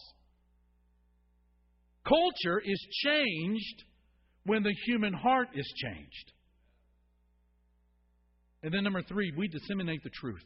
Culture 2.06 2.60
is 2.64 2.86
changed 3.04 3.84
when 4.44 4.62
the 4.62 4.74
human 4.86 5.12
heart 5.12 5.48
is 5.54 5.72
changed. 5.76 6.32
And 8.62 8.72
then, 8.72 8.84
number 8.84 9.02
three, 9.02 9.32
we 9.36 9.48
disseminate 9.48 10.02
the 10.02 10.10
truth. 10.10 10.44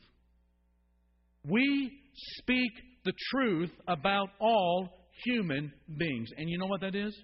We 1.45 1.92
speak 2.38 2.73
the 3.04 3.12
truth 3.30 3.71
about 3.87 4.28
all 4.40 4.90
human 5.25 5.73
beings. 5.99 6.28
And 6.37 6.49
you 6.49 6.59
know 6.59 6.66
what 6.66 6.80
that 6.83 6.95
is? 6.95 7.16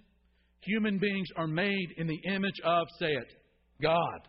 Human 0.66 0.98
beings 0.98 1.28
are 1.36 1.46
made 1.46 1.88
in 1.96 2.06
the 2.06 2.20
image 2.26 2.60
of, 2.64 2.86
say 2.98 3.12
it, 3.12 3.32
God. 3.82 4.20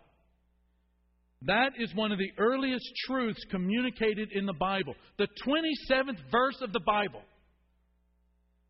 That 1.43 1.73
is 1.79 1.93
one 1.93 2.11
of 2.11 2.17
the 2.17 2.31
earliest 2.37 2.85
truths 3.05 3.43
communicated 3.51 4.29
in 4.31 4.45
the 4.45 4.53
Bible. 4.53 4.95
The 5.17 5.27
27th 5.45 6.17
verse 6.31 6.61
of 6.61 6.73
the 6.73 6.81
Bible 6.85 7.21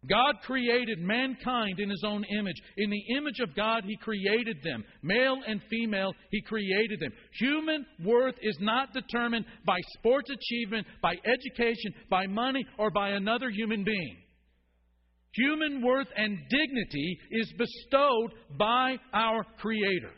God 0.09 0.35
created 0.43 0.99
mankind 0.99 1.79
in 1.79 1.89
His 1.89 2.03
own 2.05 2.23
image. 2.37 2.61
In 2.77 2.89
the 2.89 3.15
image 3.17 3.39
of 3.41 3.55
God, 3.55 3.83
He 3.85 3.97
created 3.97 4.57
them. 4.63 4.83
Male 5.01 5.37
and 5.47 5.61
female, 5.69 6.13
He 6.31 6.41
created 6.41 6.99
them. 6.99 7.11
Human 7.39 7.85
worth 8.03 8.35
is 8.41 8.57
not 8.59 8.93
determined 8.93 9.45
by 9.65 9.77
sports 9.97 10.29
achievement, 10.29 10.85
by 11.01 11.15
education, 11.25 11.93
by 12.09 12.27
money, 12.27 12.65
or 12.77 12.91
by 12.91 13.09
another 13.09 13.49
human 13.49 13.83
being. 13.83 14.17
Human 15.35 15.85
worth 15.85 16.07
and 16.15 16.37
dignity 16.49 17.19
is 17.31 17.53
bestowed 17.57 18.33
by 18.57 18.97
our 19.13 19.43
Creator. 19.59 20.11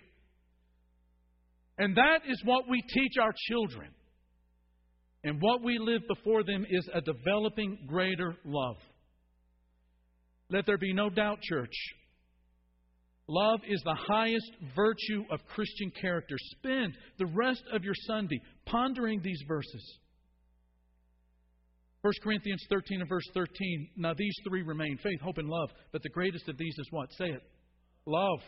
And 1.78 1.96
that 1.96 2.20
is 2.28 2.42
what 2.44 2.66
we 2.70 2.82
teach 2.82 3.14
our 3.22 3.34
children. 3.48 3.90
And 5.24 5.42
what 5.42 5.64
we 5.64 5.78
live 5.80 6.02
before 6.08 6.44
them 6.44 6.66
is 6.70 6.88
a 6.94 7.02
developing 7.02 7.80
greater 7.88 8.36
love. 8.46 8.78
Let 10.50 10.66
there 10.66 10.78
be 10.78 10.94
no 10.94 11.10
doubt, 11.10 11.42
church. 11.42 11.74
Love 13.28 13.60
is 13.68 13.82
the 13.84 13.98
highest 14.08 14.50
virtue 14.76 15.24
of 15.32 15.46
Christian 15.48 15.92
character. 16.00 16.36
Spend 16.58 16.94
the 17.20 17.26
rest 17.26 17.64
of 17.74 17.84
your 17.84 17.94
Sunday 18.06 18.40
pondering 18.66 19.22
these 19.22 19.44
verses. 19.48 20.00
1 22.08 22.14
Corinthians 22.24 22.64
13 22.70 23.02
and 23.02 23.10
verse 23.10 23.28
13. 23.34 23.90
Now 23.98 24.14
these 24.18 24.34
three 24.48 24.62
remain 24.62 24.98
faith, 25.04 25.20
hope, 25.22 25.40
and 25.40 25.50
love. 25.50 25.72
But 25.92 26.04
the 26.04 26.10
greatest 26.10 26.48
of 26.48 26.58
these 26.58 26.74
is 26.78 26.88
what? 26.92 27.12
Say 27.12 27.26
it. 27.26 27.42
Love. 28.06 28.40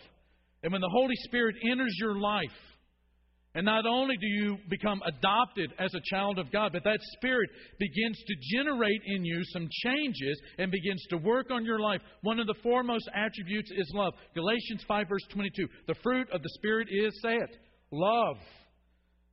And 0.64 0.72
when 0.72 0.80
the 0.80 0.90
Holy 0.90 1.16
Spirit 1.26 1.58
enters 1.70 1.94
your 2.00 2.16
life, 2.16 2.56
and 3.56 3.66
not 3.66 3.86
only 3.86 4.16
do 4.16 4.28
you 4.28 4.58
become 4.70 5.02
adopted 5.06 5.74
as 5.78 5.94
a 5.94 6.00
child 6.06 6.40
of 6.40 6.50
God, 6.54 6.72
but 6.72 6.86
that 6.86 7.00
Spirit 7.18 7.50
begins 7.80 8.18
to 8.28 8.36
generate 8.56 9.02
in 9.08 9.26
you 9.26 9.42
some 9.52 9.68
changes 9.84 10.42
and 10.58 10.72
begins 10.72 11.06
to 11.10 11.18
work 11.18 11.52
on 11.52 11.66
your 11.66 11.82
life. 11.82 12.00
One 12.22 12.40
of 12.40 12.48
the 12.48 12.56
foremost 12.64 13.10
attributes 13.14 13.72
is 13.76 13.92
love. 13.94 14.14
Galatians 14.36 14.86
5, 14.88 15.10
verse 15.10 15.26
22. 15.34 15.68
The 15.86 15.96
fruit 16.02 16.30
of 16.32 16.42
the 16.42 16.50
Spirit 16.54 16.88
is, 16.90 17.12
say 17.22 17.36
it, 17.36 17.58
love. 17.92 18.38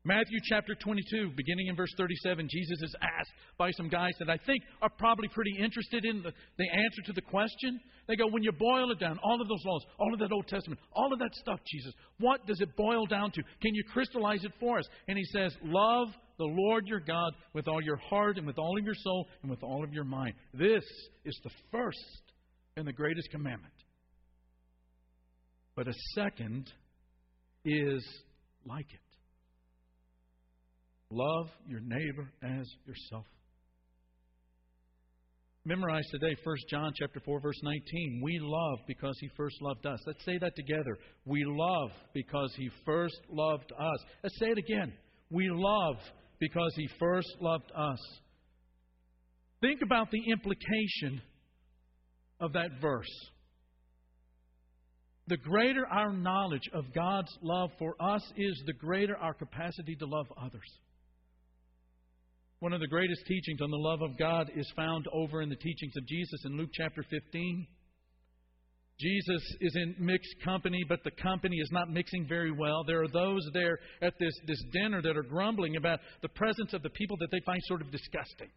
Matthew 0.07 0.39
chapter 0.45 0.77
22, 0.77 1.33
beginning 1.37 1.67
in 1.67 1.75
verse 1.75 1.93
37, 1.99 2.47
Jesus 2.49 2.81
is 2.81 2.95
asked 3.03 3.33
by 3.59 3.73
some 3.73 3.89
guys 3.89 4.13
that 4.21 4.31
I 4.31 4.37
think 4.47 4.63
are 4.81 4.89
probably 4.89 5.27
pretty 5.27 5.57
interested 5.59 6.05
in 6.05 6.23
the, 6.23 6.31
the 6.59 6.71
answer 6.71 7.03
to 7.07 7.13
the 7.13 7.23
question. 7.23 7.81
They 8.07 8.15
go, 8.15 8.29
When 8.29 8.45
you 8.45 8.53
boil 8.53 8.93
it 8.93 9.01
down, 9.01 9.19
all 9.25 9.43
of 9.43 9.49
those 9.49 9.65
laws, 9.65 9.85
all 9.99 10.15
of 10.15 10.21
that 10.21 10.31
Old 10.31 10.47
Testament, 10.47 10.79
all 10.93 11.13
of 11.13 11.19
that 11.19 11.35
stuff, 11.35 11.59
Jesus, 11.67 11.93
what 12.21 12.47
does 12.47 12.61
it 12.61 12.77
boil 12.77 13.07
down 13.07 13.33
to? 13.33 13.43
Can 13.61 13.75
you 13.75 13.83
crystallize 13.93 14.45
it 14.45 14.53
for 14.61 14.79
us? 14.79 14.85
And 15.09 15.19
he 15.19 15.25
says, 15.25 15.53
Love 15.65 16.07
the 16.39 16.45
Lord 16.45 16.87
your 16.87 17.01
God 17.01 17.33
with 17.53 17.67
all 17.67 17.83
your 17.83 17.97
heart 17.97 18.39
and 18.39 18.47
with 18.47 18.61
all 18.61 18.79
of 18.79 18.85
your 18.85 18.95
soul 18.95 19.27
and 19.43 19.51
with 19.51 19.65
all 19.65 19.83
of 19.83 19.93
your 19.93 20.05
mind. 20.05 20.35
This 20.55 20.85
is 21.25 21.37
the 21.43 21.51
first 21.73 21.99
and 22.77 22.87
the 22.87 22.93
greatest 22.93 23.29
commandment. 23.33 23.75
But 25.75 25.89
a 25.89 25.95
second 26.15 26.71
is 27.65 28.07
like 28.65 28.87
it. 28.93 29.01
Love 31.11 31.49
your 31.69 31.81
neighbor 31.81 32.33
as 32.43 32.67
yourself. 32.85 33.27
Memorize 35.65 36.07
today 36.11 36.37
1 36.45 36.57
John 36.71 36.93
chapter 36.97 37.21
4 37.25 37.41
verse 37.41 37.61
19. 37.63 38.21
We 38.23 38.39
love 38.41 38.79
because 38.87 39.17
he 39.21 39.29
first 39.37 39.57
loved 39.61 39.85
us. 39.87 39.99
Let's 40.07 40.25
say 40.25 40.39
that 40.39 40.55
together. 40.57 40.97
We 41.25 41.45
love 41.45 41.91
because 42.15 42.53
he 42.57 42.71
first 42.85 43.19
loved 43.29 43.73
us. 43.73 43.99
Let's 44.23 44.39
say 44.39 44.47
it 44.47 44.59
again. 44.59 44.93
We 45.31 45.49
love 45.51 45.97
because 46.39 46.73
he 46.77 46.89
first 47.01 47.29
loved 47.41 47.73
us. 47.77 47.99
Think 49.61 49.81
about 49.83 50.11
the 50.11 50.23
implication 50.31 51.21
of 52.41 52.53
that 52.53 52.81
verse. 52.81 53.11
The 55.29 55.37
greater 55.37 55.85
our 55.87 56.13
knowledge 56.13 56.69
of 56.73 56.85
God's 56.95 57.37
love 57.43 57.71
for 57.79 58.01
us 58.01 58.23
is, 58.37 58.63
the 58.67 58.73
greater 58.75 59.17
our 59.17 59.35
capacity 59.35 59.97
to 59.97 60.07
love 60.07 60.27
others. 60.41 60.63
One 62.61 62.73
of 62.73 62.81
the 62.81 62.87
greatest 62.87 63.27
teachings 63.27 63.61
on 63.61 63.71
the 63.71 63.77
love 63.77 64.01
of 64.01 64.17
God 64.17 64.51
is 64.57 64.71
found 64.75 65.07
over 65.13 65.43
in 65.43 65.51
the 65.51 65.57
teachings 65.57 65.93
of 65.95 66.07
Jesus 66.07 66.41
in 66.47 66.57
Luke 66.57 66.71
chapter 66.73 67.03
15. 67.03 67.67
Jesus 68.99 69.43
is 69.61 69.77
in 69.77 69.95
mixed 69.99 70.35
company, 70.43 70.83
but 70.89 71.05
the 71.05 71.11
company 71.23 71.57
is 71.59 71.69
not 71.71 71.91
mixing 71.91 72.27
very 72.27 72.51
well. 72.51 72.83
There 72.83 73.03
are 73.03 73.09
those 73.09 73.47
there 73.53 73.79
at 74.01 74.15
this, 74.19 74.33
this 74.47 74.63
dinner 74.73 75.03
that 75.03 75.19
are 75.19 75.23
grumbling 75.23 75.77
about 75.77 76.01
the 76.23 76.31
presence 76.31 76.73
of 76.73 76.83
the 76.83 76.89
people 76.89 77.19
that 77.21 77.31
they 77.31 77.41
find 77.45 77.61
sort 77.65 77.83
of 77.83 77.91
disgusting, 77.91 78.49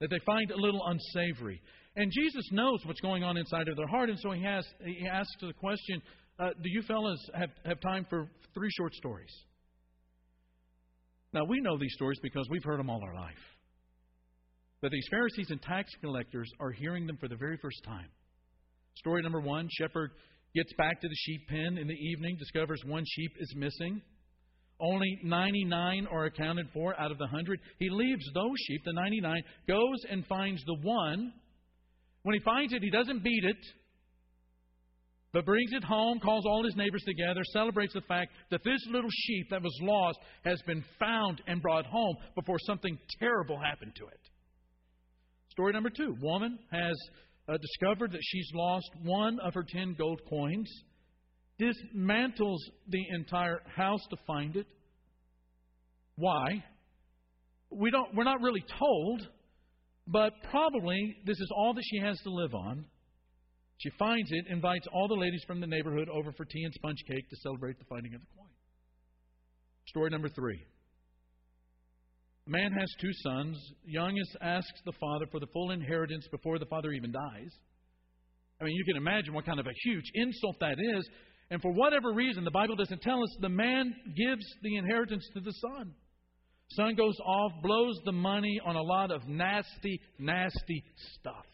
that 0.00 0.10
they 0.10 0.20
find 0.24 0.52
a 0.52 0.56
little 0.56 0.86
unsavory. 0.86 1.60
And 1.96 2.12
Jesus 2.12 2.48
knows 2.52 2.78
what's 2.84 3.00
going 3.00 3.24
on 3.24 3.36
inside 3.36 3.66
of 3.66 3.76
their 3.76 3.88
heart, 3.88 4.08
and 4.08 4.20
so 4.20 4.30
he, 4.30 4.44
has, 4.44 4.64
he 4.84 5.04
asks 5.08 5.34
the 5.40 5.52
question 5.54 6.00
uh, 6.38 6.50
Do 6.50 6.70
you 6.70 6.82
fellas 6.82 7.18
have, 7.34 7.50
have 7.66 7.80
time 7.80 8.06
for 8.08 8.28
three 8.54 8.70
short 8.70 8.94
stories? 8.94 9.34
Now, 11.34 11.44
we 11.44 11.60
know 11.60 11.76
these 11.76 11.92
stories 11.94 12.20
because 12.22 12.46
we've 12.48 12.62
heard 12.62 12.78
them 12.78 12.88
all 12.88 13.02
our 13.02 13.14
life. 13.14 13.34
But 14.80 14.92
these 14.92 15.06
Pharisees 15.10 15.50
and 15.50 15.60
tax 15.60 15.90
collectors 16.00 16.48
are 16.60 16.70
hearing 16.70 17.08
them 17.08 17.16
for 17.18 17.26
the 17.26 17.34
very 17.34 17.58
first 17.60 17.82
time. 17.84 18.06
Story 18.94 19.20
number 19.20 19.40
one 19.40 19.68
shepherd 19.72 20.12
gets 20.54 20.72
back 20.78 21.00
to 21.00 21.08
the 21.08 21.16
sheep 21.16 21.48
pen 21.48 21.76
in 21.76 21.88
the 21.88 21.94
evening, 21.94 22.36
discovers 22.38 22.80
one 22.86 23.02
sheep 23.04 23.32
is 23.40 23.52
missing. 23.56 24.00
Only 24.80 25.18
99 25.24 26.06
are 26.06 26.26
accounted 26.26 26.68
for 26.72 26.98
out 27.00 27.10
of 27.10 27.18
the 27.18 27.24
100. 27.24 27.58
He 27.80 27.90
leaves 27.90 28.24
those 28.32 28.56
sheep, 28.68 28.82
the 28.84 28.92
99, 28.92 29.42
goes 29.66 30.04
and 30.08 30.24
finds 30.26 30.62
the 30.64 30.76
one. 30.82 31.32
When 32.22 32.34
he 32.34 32.40
finds 32.44 32.72
it, 32.72 32.82
he 32.82 32.90
doesn't 32.90 33.24
beat 33.24 33.44
it 33.44 33.56
but 35.34 35.44
brings 35.44 35.72
it 35.72 35.82
home, 35.82 36.20
calls 36.20 36.46
all 36.46 36.64
his 36.64 36.76
neighbors 36.76 37.02
together, 37.04 37.42
celebrates 37.52 37.92
the 37.92 38.00
fact 38.02 38.30
that 38.52 38.62
this 38.62 38.80
little 38.88 39.10
sheep 39.10 39.48
that 39.50 39.60
was 39.60 39.76
lost 39.82 40.18
has 40.44 40.62
been 40.62 40.82
found 40.98 41.42
and 41.48 41.60
brought 41.60 41.84
home 41.86 42.16
before 42.36 42.56
something 42.60 42.96
terrible 43.18 43.58
happened 43.58 43.92
to 43.96 44.06
it. 44.06 44.20
Story 45.50 45.72
number 45.72 45.90
two 45.90 46.16
woman 46.22 46.56
has 46.70 46.94
uh, 47.48 47.56
discovered 47.56 48.12
that 48.12 48.20
she's 48.22 48.48
lost 48.54 48.88
one 49.02 49.40
of 49.40 49.54
her 49.54 49.64
ten 49.68 49.96
gold 49.98 50.20
coins, 50.30 50.70
dismantles 51.60 52.58
the 52.88 53.04
entire 53.10 53.60
house 53.74 54.06
to 54.10 54.16
find 54.28 54.54
it. 54.54 54.66
Why? 56.14 56.62
We 57.70 57.90
don't, 57.90 58.14
we're 58.14 58.22
not 58.22 58.40
really 58.40 58.64
told, 58.78 59.28
but 60.06 60.32
probably 60.48 61.16
this 61.26 61.40
is 61.40 61.52
all 61.56 61.74
that 61.74 61.84
she 61.90 61.98
has 61.98 62.16
to 62.20 62.30
live 62.30 62.54
on. 62.54 62.86
She 63.78 63.90
finds 63.98 64.30
it, 64.30 64.46
invites 64.48 64.86
all 64.92 65.08
the 65.08 65.14
ladies 65.14 65.42
from 65.46 65.60
the 65.60 65.66
neighborhood 65.66 66.08
over 66.08 66.32
for 66.32 66.44
tea 66.44 66.62
and 66.64 66.72
sponge 66.74 67.02
cake 67.06 67.28
to 67.28 67.36
celebrate 67.42 67.78
the 67.78 67.84
finding 67.84 68.14
of 68.14 68.20
the 68.20 68.26
coin. 68.36 68.48
Story 69.86 70.10
number 70.10 70.28
three. 70.28 70.60
A 72.46 72.50
man 72.50 72.72
has 72.72 72.88
two 73.00 73.12
sons. 73.22 73.58
Youngest 73.84 74.36
asks 74.40 74.80
the 74.84 74.92
father 75.00 75.26
for 75.30 75.40
the 75.40 75.46
full 75.52 75.70
inheritance 75.70 76.26
before 76.30 76.58
the 76.58 76.66
father 76.66 76.92
even 76.92 77.10
dies. 77.10 77.50
I 78.60 78.64
mean, 78.64 78.76
you 78.76 78.84
can 78.84 78.96
imagine 78.96 79.34
what 79.34 79.46
kind 79.46 79.58
of 79.58 79.66
a 79.66 79.72
huge 79.82 80.04
insult 80.14 80.56
that 80.60 80.76
is. 80.78 81.08
And 81.50 81.60
for 81.60 81.72
whatever 81.72 82.12
reason, 82.12 82.44
the 82.44 82.50
Bible 82.50 82.76
doesn't 82.76 83.02
tell 83.02 83.22
us, 83.22 83.36
the 83.40 83.48
man 83.48 83.94
gives 84.16 84.44
the 84.62 84.76
inheritance 84.76 85.26
to 85.34 85.40
the 85.40 85.52
son. 85.52 85.94
Son 86.70 86.94
goes 86.94 87.16
off, 87.24 87.52
blows 87.62 87.98
the 88.04 88.12
money 88.12 88.60
on 88.64 88.76
a 88.76 88.82
lot 88.82 89.10
of 89.10 89.26
nasty, 89.28 90.00
nasty 90.18 90.82
stuff. 91.18 91.44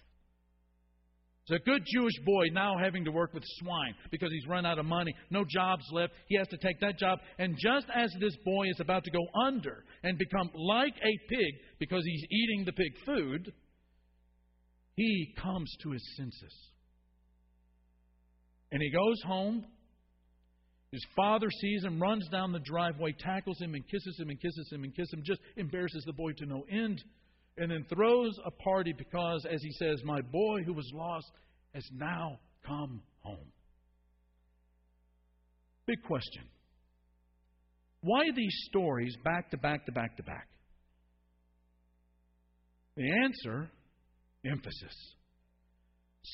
It's 1.47 1.63
a 1.63 1.65
good 1.65 1.83
Jewish 1.87 2.15
boy 2.25 2.45
now 2.53 2.77
having 2.79 3.05
to 3.05 3.11
work 3.11 3.33
with 3.35 3.43
swine 3.59 3.95
because 4.11 4.31
he's 4.31 4.47
run 4.47 4.67
out 4.67 4.79
of 4.79 4.85
money, 4.85 5.15
no 5.31 5.45
jobs 5.49 5.85
left. 5.93 6.13
He 6.29 6.37
has 6.37 6.47
to 6.49 6.59
take 6.59 6.79
that 6.81 6.99
job. 6.99 7.19
And 7.39 7.57
just 7.59 7.87
as 7.95 8.13
this 8.21 8.37
boy 8.45 8.69
is 8.69 8.79
about 8.79 9.05
to 9.05 9.11
go 9.11 9.27
under 9.43 9.85
and 10.03 10.19
become 10.19 10.51
like 10.55 10.95
a 10.97 11.35
pig 11.35 11.55
because 11.79 12.05
he's 12.05 12.25
eating 12.31 12.65
the 12.65 12.73
pig 12.73 12.93
food, 13.07 13.53
he 14.95 15.35
comes 15.43 15.75
to 15.83 15.93
his 15.93 16.17
senses. 16.17 16.55
And 18.71 18.83
he 18.83 18.91
goes 18.91 19.21
home. 19.27 19.65
His 20.93 21.05
father 21.17 21.49
sees 21.51 21.85
him, 21.85 22.01
runs 22.01 22.29
down 22.29 22.53
the 22.53 22.61
driveway, 22.61 23.15
tackles 23.19 23.61
him, 23.61 23.75
and 23.75 23.89
kisses 23.89 24.19
him, 24.19 24.29
and 24.29 24.41
kisses 24.41 24.69
him, 24.73 24.85
and 24.85 24.95
kisses 24.95 25.13
him, 25.13 25.23
just 25.25 25.41
embarrasses 25.57 26.03
the 26.05 26.13
boy 26.13 26.33
to 26.33 26.47
no 26.47 26.65
end 26.71 27.03
and 27.61 27.71
then 27.71 27.85
throws 27.95 28.33
a 28.47 28.51
party 28.51 28.95
because, 28.97 29.45
as 29.45 29.63
he 29.63 29.71
says, 29.73 30.01
my 30.03 30.23
boy 30.23 30.63
who 30.65 30.73
was 30.73 30.91
lost 30.95 31.31
has 31.75 31.85
now 31.93 32.41
come 32.67 33.03
home. 33.21 33.53
Big 35.87 36.03
question. 36.03 36.45
Why 38.01 38.23
these 38.35 38.57
stories 38.71 39.15
back 39.25 39.51
to 39.51 39.59
back 39.59 39.85
to 39.85 39.93
back 39.93 40.17
to 40.17 40.23
back? 40.23 40.49
The 42.97 43.13
answer 43.25 43.71
emphasis. 44.51 44.95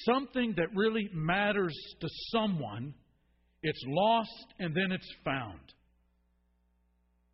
Something 0.05 0.55
that 0.57 0.69
really 0.77 1.09
matters 1.13 1.77
to 2.03 2.09
someone, 2.31 2.95
it's 3.65 3.83
lost 3.89 4.55
and 4.61 4.77
then 4.77 4.93
it's 4.93 5.13
found. 5.25 5.61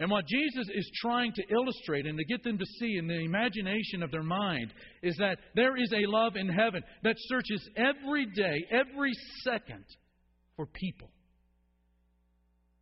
And 0.03 0.11
what 0.11 0.27
Jesus 0.27 0.67
is 0.75 0.91
trying 1.01 1.33
to 1.33 1.43
illustrate 1.49 2.07
and 2.07 2.19
to 2.19 2.25
get 2.25 2.43
them 2.43 2.59
to 2.59 2.67
see 2.81 2.97
in 2.99 3.07
the 3.07 3.21
imagination 3.21 4.03
of 4.03 4.11
their 4.11 4.25
mind 4.25 4.75
is 5.01 5.15
that 5.19 5.39
there 5.55 5.77
is 5.77 5.93
a 5.93 6.11
love 6.11 6.35
in 6.35 6.49
heaven 6.49 6.83
that 7.05 7.15
searches 7.29 7.71
every 7.77 8.27
day, 8.27 8.67
every 8.73 9.13
second 9.45 9.85
for 10.57 10.67
people. 10.67 11.09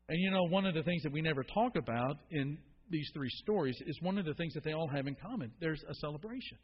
And 0.09 0.19
you 0.19 0.31
know, 0.31 0.45
one 0.45 0.65
of 0.65 0.73
the 0.73 0.83
things 0.83 1.03
that 1.03 1.13
we 1.13 1.21
never 1.21 1.45
talk 1.45 1.77
about 1.77 2.17
in 2.31 2.57
these 2.89 3.11
three 3.13 3.29
stories 3.43 3.77
is 3.87 3.99
one 4.01 4.17
of 4.17 4.25
the 4.25 4.33
things 4.33 4.55
that 4.55 4.65
they 4.65 4.73
all 4.73 4.89
have 4.89 5.07
in 5.07 5.15
common 5.15 5.53
there's 5.61 5.85
a 5.91 5.95
celebration. 5.97 6.57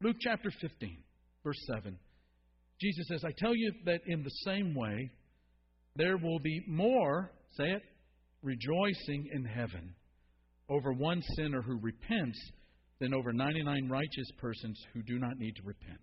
Luke 0.00 0.16
chapter 0.20 0.52
15, 0.60 0.96
verse 1.42 1.58
7. 1.74 1.98
Jesus 2.80 3.04
says, 3.08 3.24
I 3.24 3.32
tell 3.36 3.56
you 3.56 3.72
that 3.86 4.02
in 4.06 4.22
the 4.22 4.30
same 4.44 4.76
way, 4.76 5.10
there 5.96 6.18
will 6.18 6.38
be 6.38 6.62
more, 6.68 7.32
say 7.56 7.72
it, 7.72 7.82
rejoicing 8.44 9.28
in 9.32 9.44
heaven 9.44 9.94
over 10.68 10.92
one 10.92 11.22
sinner 11.36 11.62
who 11.62 11.78
repents 11.80 12.38
than 13.00 13.14
over 13.14 13.32
99 13.32 13.88
righteous 13.88 14.30
persons 14.38 14.78
who 14.92 15.02
do 15.02 15.18
not 15.18 15.38
need 15.38 15.56
to 15.56 15.62
repent. 15.62 16.00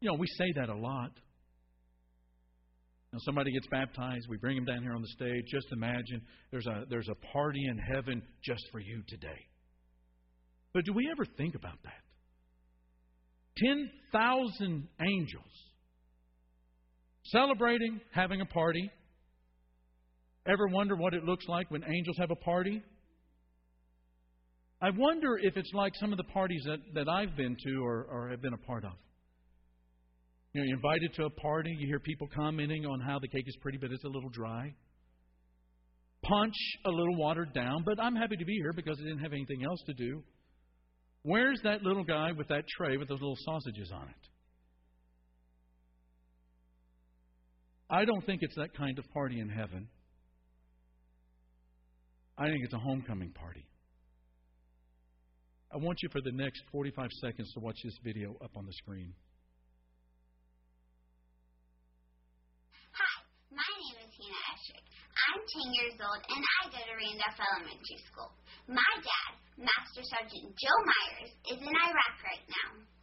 You 0.00 0.10
know, 0.10 0.16
we 0.18 0.26
say 0.38 0.52
that 0.56 0.68
a 0.68 0.74
lot. 0.74 1.10
Now, 3.12 3.18
somebody 3.20 3.52
gets 3.52 3.66
baptized, 3.70 4.26
we 4.28 4.38
bring 4.38 4.56
him 4.56 4.64
down 4.64 4.82
here 4.82 4.94
on 4.94 5.02
the 5.02 5.08
stage. 5.08 5.44
Just 5.48 5.66
imagine 5.72 6.20
there's 6.50 6.66
a, 6.66 6.84
there's 6.90 7.08
a 7.08 7.14
party 7.32 7.64
in 7.70 7.78
heaven 7.78 8.22
just 8.42 8.62
for 8.72 8.80
you 8.80 9.02
today. 9.08 9.46
But 10.72 10.84
do 10.84 10.92
we 10.92 11.08
ever 11.12 11.24
think 11.36 11.54
about 11.54 11.78
that? 11.84 11.92
10,000 13.56 14.88
angels 15.00 15.44
celebrating, 17.26 18.00
having 18.12 18.40
a 18.40 18.46
party, 18.46 18.90
Ever 20.46 20.66
wonder 20.68 20.94
what 20.94 21.14
it 21.14 21.24
looks 21.24 21.46
like 21.48 21.70
when 21.70 21.82
angels 21.84 22.16
have 22.18 22.30
a 22.30 22.36
party? 22.36 22.82
I 24.82 24.90
wonder 24.90 25.38
if 25.40 25.56
it's 25.56 25.70
like 25.72 25.92
some 25.96 26.12
of 26.12 26.18
the 26.18 26.24
parties 26.24 26.62
that, 26.66 26.78
that 26.94 27.08
I've 27.08 27.34
been 27.36 27.56
to 27.64 27.84
or, 27.84 28.06
or 28.10 28.28
have 28.28 28.42
been 28.42 28.52
a 28.52 28.58
part 28.58 28.84
of. 28.84 28.92
You 30.52 30.60
know, 30.60 30.66
you're 30.66 30.76
invited 30.76 31.14
to 31.14 31.24
a 31.24 31.30
party, 31.30 31.74
you 31.78 31.86
hear 31.86 31.98
people 31.98 32.28
commenting 32.34 32.84
on 32.84 33.00
how 33.00 33.18
the 33.18 33.28
cake 33.28 33.44
is 33.46 33.56
pretty, 33.62 33.78
but 33.78 33.90
it's 33.90 34.04
a 34.04 34.08
little 34.08 34.28
dry. 34.30 34.74
Punch 36.22 36.54
a 36.84 36.90
little 36.90 37.16
watered 37.16 37.54
down, 37.54 37.82
but 37.84 37.98
I'm 37.98 38.14
happy 38.14 38.36
to 38.36 38.44
be 38.44 38.54
here 38.54 38.72
because 38.74 38.98
I 39.00 39.04
didn't 39.04 39.20
have 39.20 39.32
anything 39.32 39.64
else 39.64 39.82
to 39.86 39.94
do. 39.94 40.22
Where's 41.22 41.60
that 41.64 41.82
little 41.82 42.04
guy 42.04 42.32
with 42.32 42.48
that 42.48 42.64
tray 42.76 42.98
with 42.98 43.08
those 43.08 43.20
little 43.20 43.38
sausages 43.38 43.90
on 43.92 44.08
it? 44.08 44.28
I 47.88 48.04
don't 48.04 48.24
think 48.26 48.40
it's 48.42 48.56
that 48.56 48.76
kind 48.76 48.98
of 48.98 49.04
party 49.12 49.40
in 49.40 49.48
heaven. 49.48 49.88
I 52.36 52.50
think 52.50 52.64
it's 52.64 52.74
a 52.74 52.78
homecoming 52.78 53.30
party. 53.30 53.64
I 55.70 55.76
want 55.78 56.02
you 56.02 56.08
for 56.10 56.20
the 56.20 56.32
next 56.32 56.62
45 56.72 57.10
seconds 57.22 57.52
to 57.54 57.60
watch 57.60 57.78
this 57.82 57.98
video 58.02 58.34
up 58.42 58.50
on 58.56 58.66
the 58.66 58.72
screen. 58.72 59.14
Hi, 62.90 63.14
my 63.54 63.70
name 63.78 63.98
is 64.02 64.10
Hannah 64.18 64.50
Eschrick. 64.54 64.86
I'm 65.14 65.42
10 65.46 65.78
years 65.78 65.94
old 65.98 66.22
and 66.26 66.42
I 66.42 66.60
go 66.74 66.78
to 66.78 66.94
Randolph 66.94 67.38
Elementary 67.38 68.00
School. 68.06 68.30
My 68.66 68.94
dad, 68.98 69.32
Master 69.58 70.02
Sergeant 70.02 70.54
Joe 70.58 70.80
Myers, 70.90 71.32
is 71.54 71.58
in 71.62 71.70
Iraq 71.70 72.16
right 72.22 72.46
now. 72.50 72.93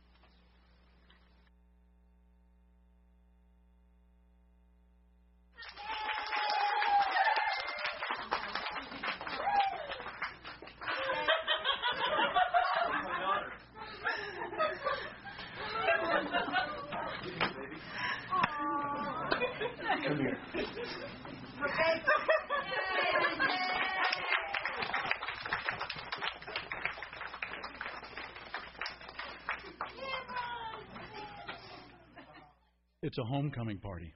It's 33.03 33.17
a 33.17 33.23
homecoming 33.23 33.79
party. 33.79 34.13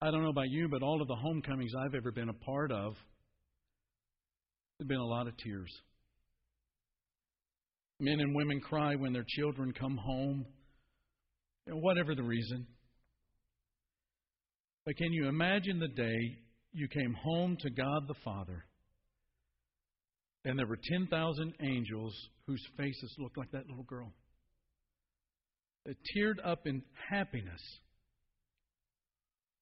I 0.00 0.10
don't 0.10 0.22
know 0.22 0.30
about 0.30 0.48
you, 0.48 0.68
but 0.68 0.82
all 0.82 1.00
of 1.02 1.08
the 1.08 1.14
homecomings 1.14 1.72
I've 1.78 1.94
ever 1.94 2.10
been 2.10 2.28
a 2.28 2.34
part 2.34 2.72
of, 2.72 2.94
there 4.78 4.84
have 4.84 4.88
been 4.88 4.98
a 4.98 5.06
lot 5.06 5.26
of 5.28 5.36
tears. 5.36 5.70
Men 8.00 8.20
and 8.20 8.34
women 8.34 8.60
cry 8.60 8.94
when 8.94 9.12
their 9.12 9.24
children 9.26 9.72
come 9.72 9.96
home, 9.96 10.46
whatever 11.74 12.14
the 12.14 12.22
reason. 12.22 12.66
But 14.84 14.96
can 14.96 15.12
you 15.12 15.28
imagine 15.28 15.80
the 15.80 15.88
day 15.88 16.38
you 16.72 16.88
came 16.88 17.14
home 17.14 17.56
to 17.60 17.70
God 17.70 18.06
the 18.06 18.14
Father 18.24 18.64
and 20.44 20.56
there 20.56 20.66
were 20.66 20.78
10,000 20.90 21.54
angels 21.60 22.14
whose 22.46 22.62
faces 22.76 23.16
looked 23.18 23.36
like 23.36 23.50
that 23.50 23.68
little 23.68 23.84
girl? 23.84 24.12
That 25.86 25.96
teared 26.16 26.44
up 26.44 26.60
in 26.66 26.82
happiness 27.10 27.60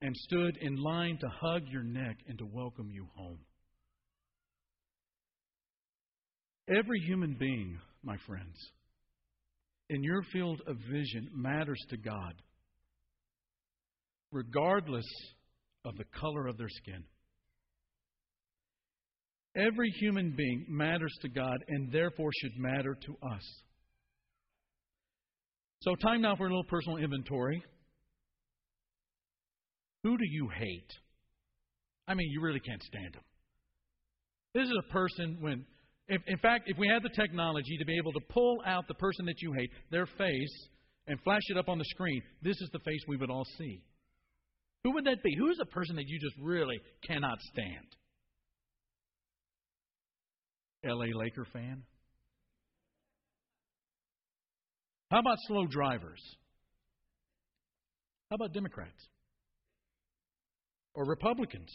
and 0.02 0.14
stood 0.14 0.58
in 0.60 0.76
line 0.76 1.16
to 1.20 1.28
hug 1.40 1.62
your 1.70 1.82
neck 1.82 2.18
and 2.28 2.36
to 2.38 2.44
welcome 2.44 2.90
you 2.90 3.06
home. 3.16 3.38
Every 6.68 7.00
human 7.00 7.36
being, 7.38 7.78
my 8.02 8.16
friends, 8.26 8.56
in 9.90 10.02
your 10.02 10.22
field 10.32 10.60
of 10.66 10.76
vision 10.90 11.28
matters 11.34 11.80
to 11.90 11.96
God, 11.96 12.34
regardless 14.32 15.06
of 15.84 15.96
the 15.96 16.04
color 16.18 16.46
of 16.46 16.56
their 16.56 16.68
skin. 16.68 17.04
Every 19.56 19.90
human 20.00 20.34
being 20.36 20.66
matters 20.68 21.14
to 21.22 21.28
God 21.28 21.58
and 21.68 21.92
therefore 21.92 22.30
should 22.40 22.58
matter 22.58 22.96
to 23.06 23.12
us. 23.28 23.62
So, 25.82 25.94
time 25.96 26.22
now 26.22 26.34
for 26.34 26.46
a 26.46 26.48
little 26.48 26.64
personal 26.64 26.96
inventory. 26.96 27.62
Who 30.02 30.16
do 30.16 30.24
you 30.24 30.48
hate? 30.48 30.90
I 32.08 32.14
mean, 32.14 32.28
you 32.30 32.40
really 32.40 32.60
can't 32.60 32.82
stand 32.82 33.14
them. 33.14 33.22
This 34.54 34.64
is 34.64 34.74
a 34.88 34.92
person 34.92 35.38
when, 35.40 35.64
if, 36.08 36.20
in 36.26 36.38
fact, 36.38 36.64
if 36.66 36.76
we 36.78 36.88
had 36.88 37.02
the 37.02 37.14
technology 37.14 37.76
to 37.78 37.84
be 37.84 37.96
able 37.96 38.12
to 38.12 38.20
pull 38.28 38.58
out 38.66 38.86
the 38.88 38.94
person 38.94 39.24
that 39.26 39.40
you 39.40 39.52
hate, 39.52 39.70
their 39.90 40.06
face, 40.06 40.68
and 41.06 41.20
flash 41.22 41.42
it 41.48 41.56
up 41.56 41.68
on 41.68 41.78
the 41.78 41.84
screen, 41.86 42.22
this 42.42 42.60
is 42.60 42.68
the 42.72 42.78
face 42.80 43.00
we 43.06 43.16
would 43.16 43.30
all 43.30 43.46
see. 43.58 43.82
Who 44.84 44.92
would 44.92 45.04
that 45.06 45.22
be? 45.22 45.34
Who 45.38 45.50
is 45.50 45.58
a 45.60 45.66
person 45.66 45.96
that 45.96 46.06
you 46.06 46.18
just 46.20 46.36
really 46.40 46.78
cannot 47.06 47.38
stand? 47.52 47.86
LA 50.84 51.06
Laker 51.18 51.46
fan? 51.52 51.82
How 55.10 55.20
about 55.20 55.38
slow 55.46 55.66
drivers? 55.66 56.20
How 58.30 58.36
about 58.36 58.52
Democrats? 58.52 59.08
Or 60.94 61.04
Republicans? 61.06 61.70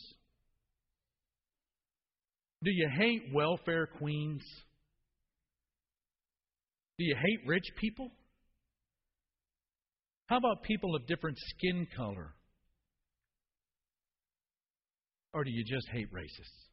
Do 2.64 2.72
you 2.72 2.90
hate 2.98 3.34
welfare 3.34 3.88
queens? 3.98 4.44
Do 6.98 7.06
you 7.06 7.16
hate 7.16 7.48
rich 7.48 7.64
people? 7.80 8.10
How 10.28 10.38
about 10.38 10.64
people 10.64 10.96
of 10.96 11.08
different 11.08 11.38
skin 11.38 11.88
color? 11.96 12.34
Or 15.34 15.44
do 15.44 15.50
you 15.52 15.64
just 15.64 15.88
hate 15.92 16.12
racists? 16.12 16.70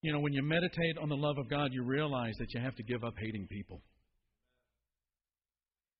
You 0.00 0.12
know, 0.12 0.20
when 0.20 0.32
you 0.32 0.42
meditate 0.42 0.98
on 1.00 1.08
the 1.08 1.16
love 1.16 1.38
of 1.38 1.48
God, 1.48 1.70
you 1.72 1.82
realize 1.84 2.34
that 2.38 2.52
you 2.54 2.60
have 2.60 2.74
to 2.76 2.82
give 2.82 3.04
up 3.04 3.14
hating 3.18 3.46
people. 3.48 3.82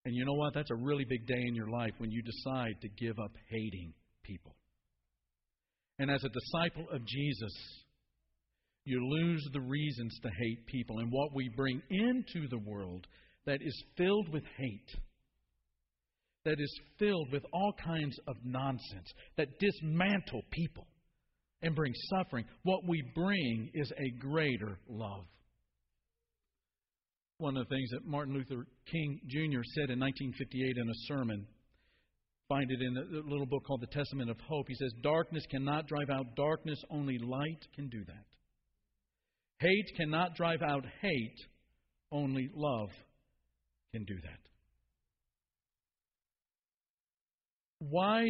And 0.05 0.15
you 0.15 0.25
know 0.25 0.35
what? 0.35 0.55
That's 0.55 0.71
a 0.71 0.75
really 0.75 1.05
big 1.09 1.27
day 1.27 1.43
in 1.47 1.55
your 1.55 1.69
life 1.69 1.93
when 1.99 2.11
you 2.11 2.23
decide 2.23 2.75
to 2.83 2.89
give 2.89 3.19
up 3.19 3.33
hating 3.51 3.95
people. 4.23 4.55
And 5.99 6.11
as 6.11 6.25
a 6.25 6.29
disciple 6.29 6.87
of 6.93 7.05
Jesus, 7.07 7.53
you 8.85 9.07
lose 9.07 9.49
the 9.53 9.61
reasons 9.61 10.19
to 10.23 10.29
hate 10.29 10.67
people. 10.67 10.99
And 10.99 11.11
what 11.11 11.35
we 11.35 11.51
bring 11.57 11.81
into 11.91 12.49
the 12.49 12.59
world 12.59 13.07
that 13.47 13.61
is 13.63 13.85
filled 13.97 14.29
with 14.33 14.45
hate, 14.57 15.01
that 16.45 16.59
is 16.59 16.81
filled 16.99 17.33
with 17.33 17.45
all 17.53 17.73
kinds 17.85 18.19
of 18.27 18.37
nonsense, 18.45 19.13
that 19.37 19.59
dismantle 19.59 20.43
people 20.51 20.87
and 21.63 21.75
bring 21.75 21.95
suffering, 22.11 22.45
what 22.65 22.87
we 22.87 23.03
bring 23.15 23.71
is 23.73 23.91
a 23.97 24.11
greater 24.21 24.79
love. 24.89 25.25
One 27.39 27.57
of 27.57 27.67
the 27.69 27.75
things 27.75 27.91
that 27.91 28.07
Martin 28.07 28.35
Luther 28.35 28.67
King 28.91 29.21
Jr. 29.27 29.63
said 29.75 29.91
in 29.91 29.99
1958 29.99 30.77
in 30.77 30.89
a 30.89 30.95
sermon 31.09 31.47
find 32.55 32.71
it 32.71 32.81
in 32.81 32.97
a 32.97 33.29
little 33.29 33.47
book 33.47 33.65
called 33.67 33.81
The 33.81 33.89
Testament 33.89 34.31
of 34.31 34.39
Hope. 34.49 34.67
He 34.69 34.77
says, 34.77 34.93
Darkness 35.03 35.45
cannot 35.51 35.89
drive 35.89 36.09
out 36.09 36.37
darkness, 36.37 36.79
only 36.89 37.19
light 37.19 37.67
can 37.75 37.89
do 37.89 38.05
that. 38.05 38.27
Hate 39.59 39.97
cannot 39.97 40.37
drive 40.37 40.63
out 40.63 40.85
hate, 41.01 41.41
only 42.13 42.49
love 42.55 42.91
can 43.93 44.05
do 44.05 44.15
that. 44.23 44.39
Why 47.81 48.25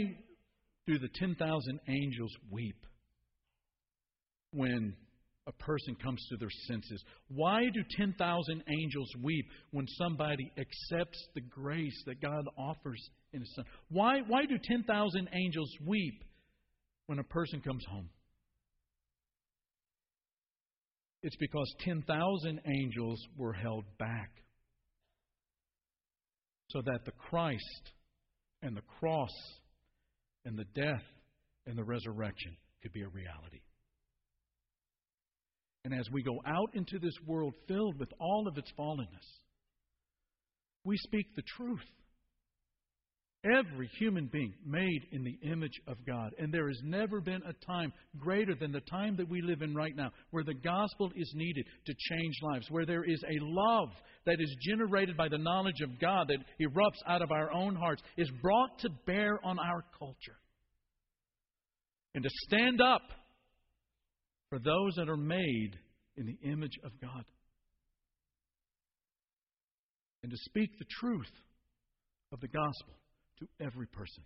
do 0.87 0.98
the 0.98 1.08
10,000 1.14 1.80
angels 1.88 2.32
weep 2.50 2.87
when 4.52 4.96
a 5.46 5.52
person 5.52 5.94
comes 6.02 6.24
to 6.30 6.37
their 6.37 6.50
senses? 6.66 7.02
Why 7.28 7.64
do 7.72 7.83
10,000 7.96 8.64
angels 8.68 9.11
weep 9.22 9.46
when 9.70 9.87
somebody 9.98 10.50
accepts 10.59 11.18
the 11.35 11.42
grace 11.42 12.02
that 12.07 12.20
God 12.20 12.44
offers 12.57 13.00
in 13.33 13.40
His 13.40 13.54
Son? 13.54 13.64
Why, 13.90 14.20
why 14.26 14.46
do 14.46 14.57
10,000 14.62 15.28
angels 15.33 15.70
weep 15.87 16.24
when 17.07 17.18
a 17.18 17.24
person 17.24 17.61
comes 17.61 17.85
home? 17.88 18.09
It's 21.22 21.37
because 21.37 21.74
10,000 21.80 22.61
angels 22.66 23.18
were 23.37 23.54
held 23.54 23.85
back 23.98 24.30
so 26.68 26.83
that 26.83 27.04
the 27.07 27.12
Christ 27.12 27.92
and 28.62 28.76
the 28.76 28.83
cross 28.98 29.30
and 30.44 30.59
the 30.59 30.66
death 30.74 31.02
and 31.66 31.78
the 31.78 31.85
resurrection 31.85 32.57
could 32.83 32.92
be 32.92 33.02
a 33.02 33.09
reality. 33.09 33.61
And 35.84 35.92
as 35.92 36.08
we 36.10 36.22
go 36.22 36.40
out 36.46 36.70
into 36.74 36.98
this 36.98 37.14
world 37.26 37.54
filled 37.68 37.98
with 37.98 38.08
all 38.18 38.48
of 38.48 38.56
its 38.56 38.72
fallenness, 38.78 39.06
we 40.84 40.96
speak 40.96 41.26
the 41.36 41.42
truth. 41.56 41.80
Every 43.44 43.90
human 43.98 44.30
being 44.32 44.54
made 44.64 45.02
in 45.12 45.22
the 45.22 45.38
image 45.46 45.78
of 45.86 45.98
God. 46.06 46.30
And 46.38 46.52
there 46.52 46.68
has 46.68 46.80
never 46.82 47.20
been 47.20 47.42
a 47.42 47.66
time 47.66 47.92
greater 48.18 48.54
than 48.54 48.72
the 48.72 48.80
time 48.80 49.16
that 49.16 49.28
we 49.28 49.42
live 49.42 49.60
in 49.60 49.74
right 49.74 49.94
now, 49.94 50.12
where 50.30 50.44
the 50.44 50.54
gospel 50.54 51.12
is 51.14 51.30
needed 51.34 51.66
to 51.84 51.94
change 52.08 52.34
lives, 52.40 52.70
where 52.70 52.86
there 52.86 53.04
is 53.04 53.22
a 53.22 53.44
love 53.44 53.90
that 54.24 54.40
is 54.40 54.56
generated 54.62 55.18
by 55.18 55.28
the 55.28 55.36
knowledge 55.36 55.82
of 55.82 56.00
God 56.00 56.28
that 56.28 56.38
erupts 56.58 57.02
out 57.06 57.20
of 57.20 57.30
our 57.30 57.52
own 57.52 57.76
hearts, 57.76 58.02
is 58.16 58.30
brought 58.40 58.78
to 58.78 58.88
bear 59.04 59.38
on 59.44 59.58
our 59.58 59.84
culture. 59.98 60.38
And 62.14 62.24
to 62.24 62.30
stand 62.46 62.80
up 62.80 63.02
for 64.54 64.60
those 64.60 64.94
that 64.94 65.08
are 65.08 65.16
made 65.16 65.72
in 66.16 66.26
the 66.26 66.38
image 66.48 66.78
of 66.84 66.92
God. 67.00 67.24
And 70.22 70.30
to 70.30 70.38
speak 70.44 70.70
the 70.78 70.84
truth 71.00 71.32
of 72.32 72.38
the 72.38 72.46
gospel 72.46 72.94
to 73.40 73.46
every 73.60 73.86
person. 73.88 74.22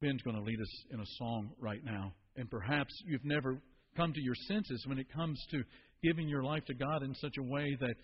Ben's 0.00 0.22
going 0.22 0.34
to 0.34 0.42
lead 0.42 0.60
us 0.60 0.84
in 0.92 0.98
a 0.98 1.06
song 1.18 1.50
right 1.60 1.84
now. 1.84 2.12
And 2.34 2.50
perhaps 2.50 2.92
you've 3.06 3.24
never 3.24 3.62
come 3.96 4.12
to 4.12 4.20
your 4.20 4.34
senses 4.48 4.84
when 4.88 4.98
it 4.98 5.06
comes 5.14 5.40
to 5.52 5.62
giving 6.02 6.28
your 6.28 6.42
life 6.42 6.64
to 6.64 6.74
God 6.74 7.04
in 7.04 7.14
such 7.14 7.34
a 7.38 7.42
way 7.44 7.76
that 7.80 7.94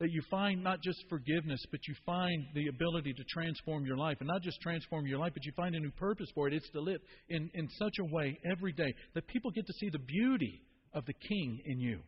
that 0.00 0.10
you 0.10 0.22
find 0.30 0.64
not 0.64 0.80
just 0.80 1.04
forgiveness, 1.10 1.60
but 1.70 1.80
you 1.86 1.94
find 2.06 2.46
the 2.54 2.68
ability 2.68 3.12
to 3.12 3.22
transform 3.24 3.84
your 3.84 3.98
life. 3.98 4.16
And 4.20 4.28
not 4.28 4.42
just 4.42 4.58
transform 4.62 5.06
your 5.06 5.18
life, 5.18 5.32
but 5.34 5.44
you 5.44 5.52
find 5.54 5.74
a 5.74 5.80
new 5.80 5.90
purpose 5.92 6.28
for 6.34 6.48
it. 6.48 6.54
It's 6.54 6.70
to 6.70 6.80
live 6.80 7.00
in, 7.28 7.50
in 7.52 7.68
such 7.78 7.94
a 8.00 8.04
way 8.04 8.38
every 8.50 8.72
day 8.72 8.92
that 9.14 9.26
people 9.28 9.50
get 9.50 9.66
to 9.66 9.72
see 9.74 9.90
the 9.90 9.98
beauty 9.98 10.62
of 10.94 11.04
the 11.04 11.12
King 11.12 11.60
in 11.66 11.80
you. 11.80 12.00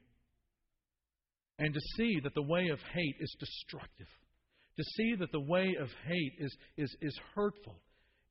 And 1.58 1.72
to 1.74 1.80
see 1.96 2.18
that 2.24 2.34
the 2.34 2.42
way 2.42 2.68
of 2.68 2.78
hate 2.94 3.16
is 3.20 3.36
destructive. 3.38 4.08
To 4.78 4.84
see 4.96 5.14
that 5.20 5.30
the 5.30 5.40
way 5.40 5.76
of 5.78 5.88
hate 6.06 6.32
is, 6.38 6.56
is, 6.78 6.96
is 7.02 7.20
hurtful. 7.34 7.76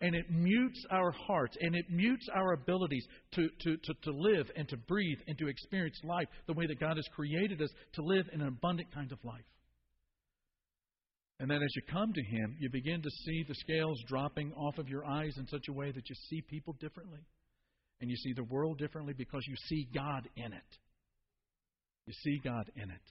And 0.02 0.16
it 0.16 0.26
mutes 0.32 0.84
our 0.90 1.12
hearts 1.12 1.56
and 1.62 1.76
it 1.76 1.86
mutes 1.90 2.28
our 2.34 2.54
abilities 2.54 3.06
to, 3.34 3.48
to, 3.62 3.78
to, 3.78 3.94
to 4.04 4.12
live 4.12 4.50
and 4.56 4.68
to 4.70 4.78
breathe 4.78 5.20
and 5.28 5.38
to 5.38 5.48
experience 5.48 6.00
life 6.04 6.28
the 6.48 6.54
way 6.54 6.66
that 6.66 6.80
God 6.80 6.98
has 6.98 7.06
created 7.16 7.62
us 7.62 7.70
to 7.94 8.04
live 8.04 8.26
in 8.34 8.42
an 8.42 8.48
abundant 8.48 8.92
kind 8.94 9.12
of 9.12 9.24
life. 9.24 9.46
And 11.40 11.50
then 11.50 11.62
as 11.64 11.76
you 11.76 11.82
come 11.92 12.14
to 12.14 12.24
Him, 12.24 12.56
you 12.60 12.70
begin 12.72 13.02
to 13.02 13.10
see 13.26 13.44
the 13.48 13.56
scales 13.56 14.00
dropping 14.08 14.54
off 14.54 14.78
of 14.78 14.88
your 14.88 15.06
eyes 15.06 15.34
in 15.38 15.48
such 15.48 15.66
a 15.70 15.74
way 15.74 15.92
that 15.92 16.08
you 16.08 16.16
see 16.30 16.42
people 16.42 16.76
differently. 16.80 17.22
And 18.00 18.10
you 18.10 18.16
see 18.16 18.34
the 18.34 18.44
world 18.44 18.80
differently 18.80 19.14
because 19.18 19.44
you 19.48 19.56
see 19.68 19.88
God 19.94 20.28
in 20.36 20.54
it. 20.54 20.78
You 22.06 22.14
see 22.24 22.42
God 22.44 22.70
in 22.76 22.90
it. 22.90 23.02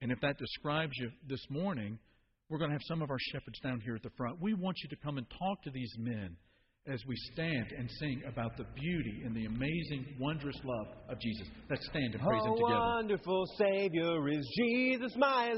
And 0.00 0.12
if 0.12 0.20
that 0.20 0.38
describes 0.38 0.92
you 0.96 1.10
this 1.28 1.44
morning, 1.50 1.98
we're 2.48 2.58
going 2.58 2.70
to 2.70 2.74
have 2.74 2.82
some 2.86 3.02
of 3.02 3.10
our 3.10 3.18
shepherds 3.32 3.60
down 3.60 3.80
here 3.80 3.94
at 3.94 4.02
the 4.02 4.10
front. 4.16 4.40
We 4.40 4.54
want 4.54 4.76
you 4.82 4.88
to 4.90 4.96
come 4.96 5.18
and 5.18 5.26
talk 5.38 5.62
to 5.64 5.70
these 5.70 5.92
men 5.98 6.36
as 6.86 7.04
we 7.06 7.14
stand 7.34 7.66
and 7.76 7.90
sing 8.00 8.22
about 8.26 8.56
the 8.56 8.64
beauty 8.74 9.22
and 9.24 9.36
the 9.36 9.44
amazing, 9.44 10.16
wondrous 10.18 10.56
love 10.64 10.86
of 11.10 11.20
Jesus. 11.20 11.46
Let's 11.68 11.86
stand 11.86 12.14
and 12.14 12.22
praise 12.22 12.42
Him 12.44 12.54
together. 12.54 12.78
wonderful 12.78 13.44
Savior 13.58 14.28
is 14.30 14.48
Jesus, 14.56 15.12
my 15.16 15.48
Lord. 15.48 15.56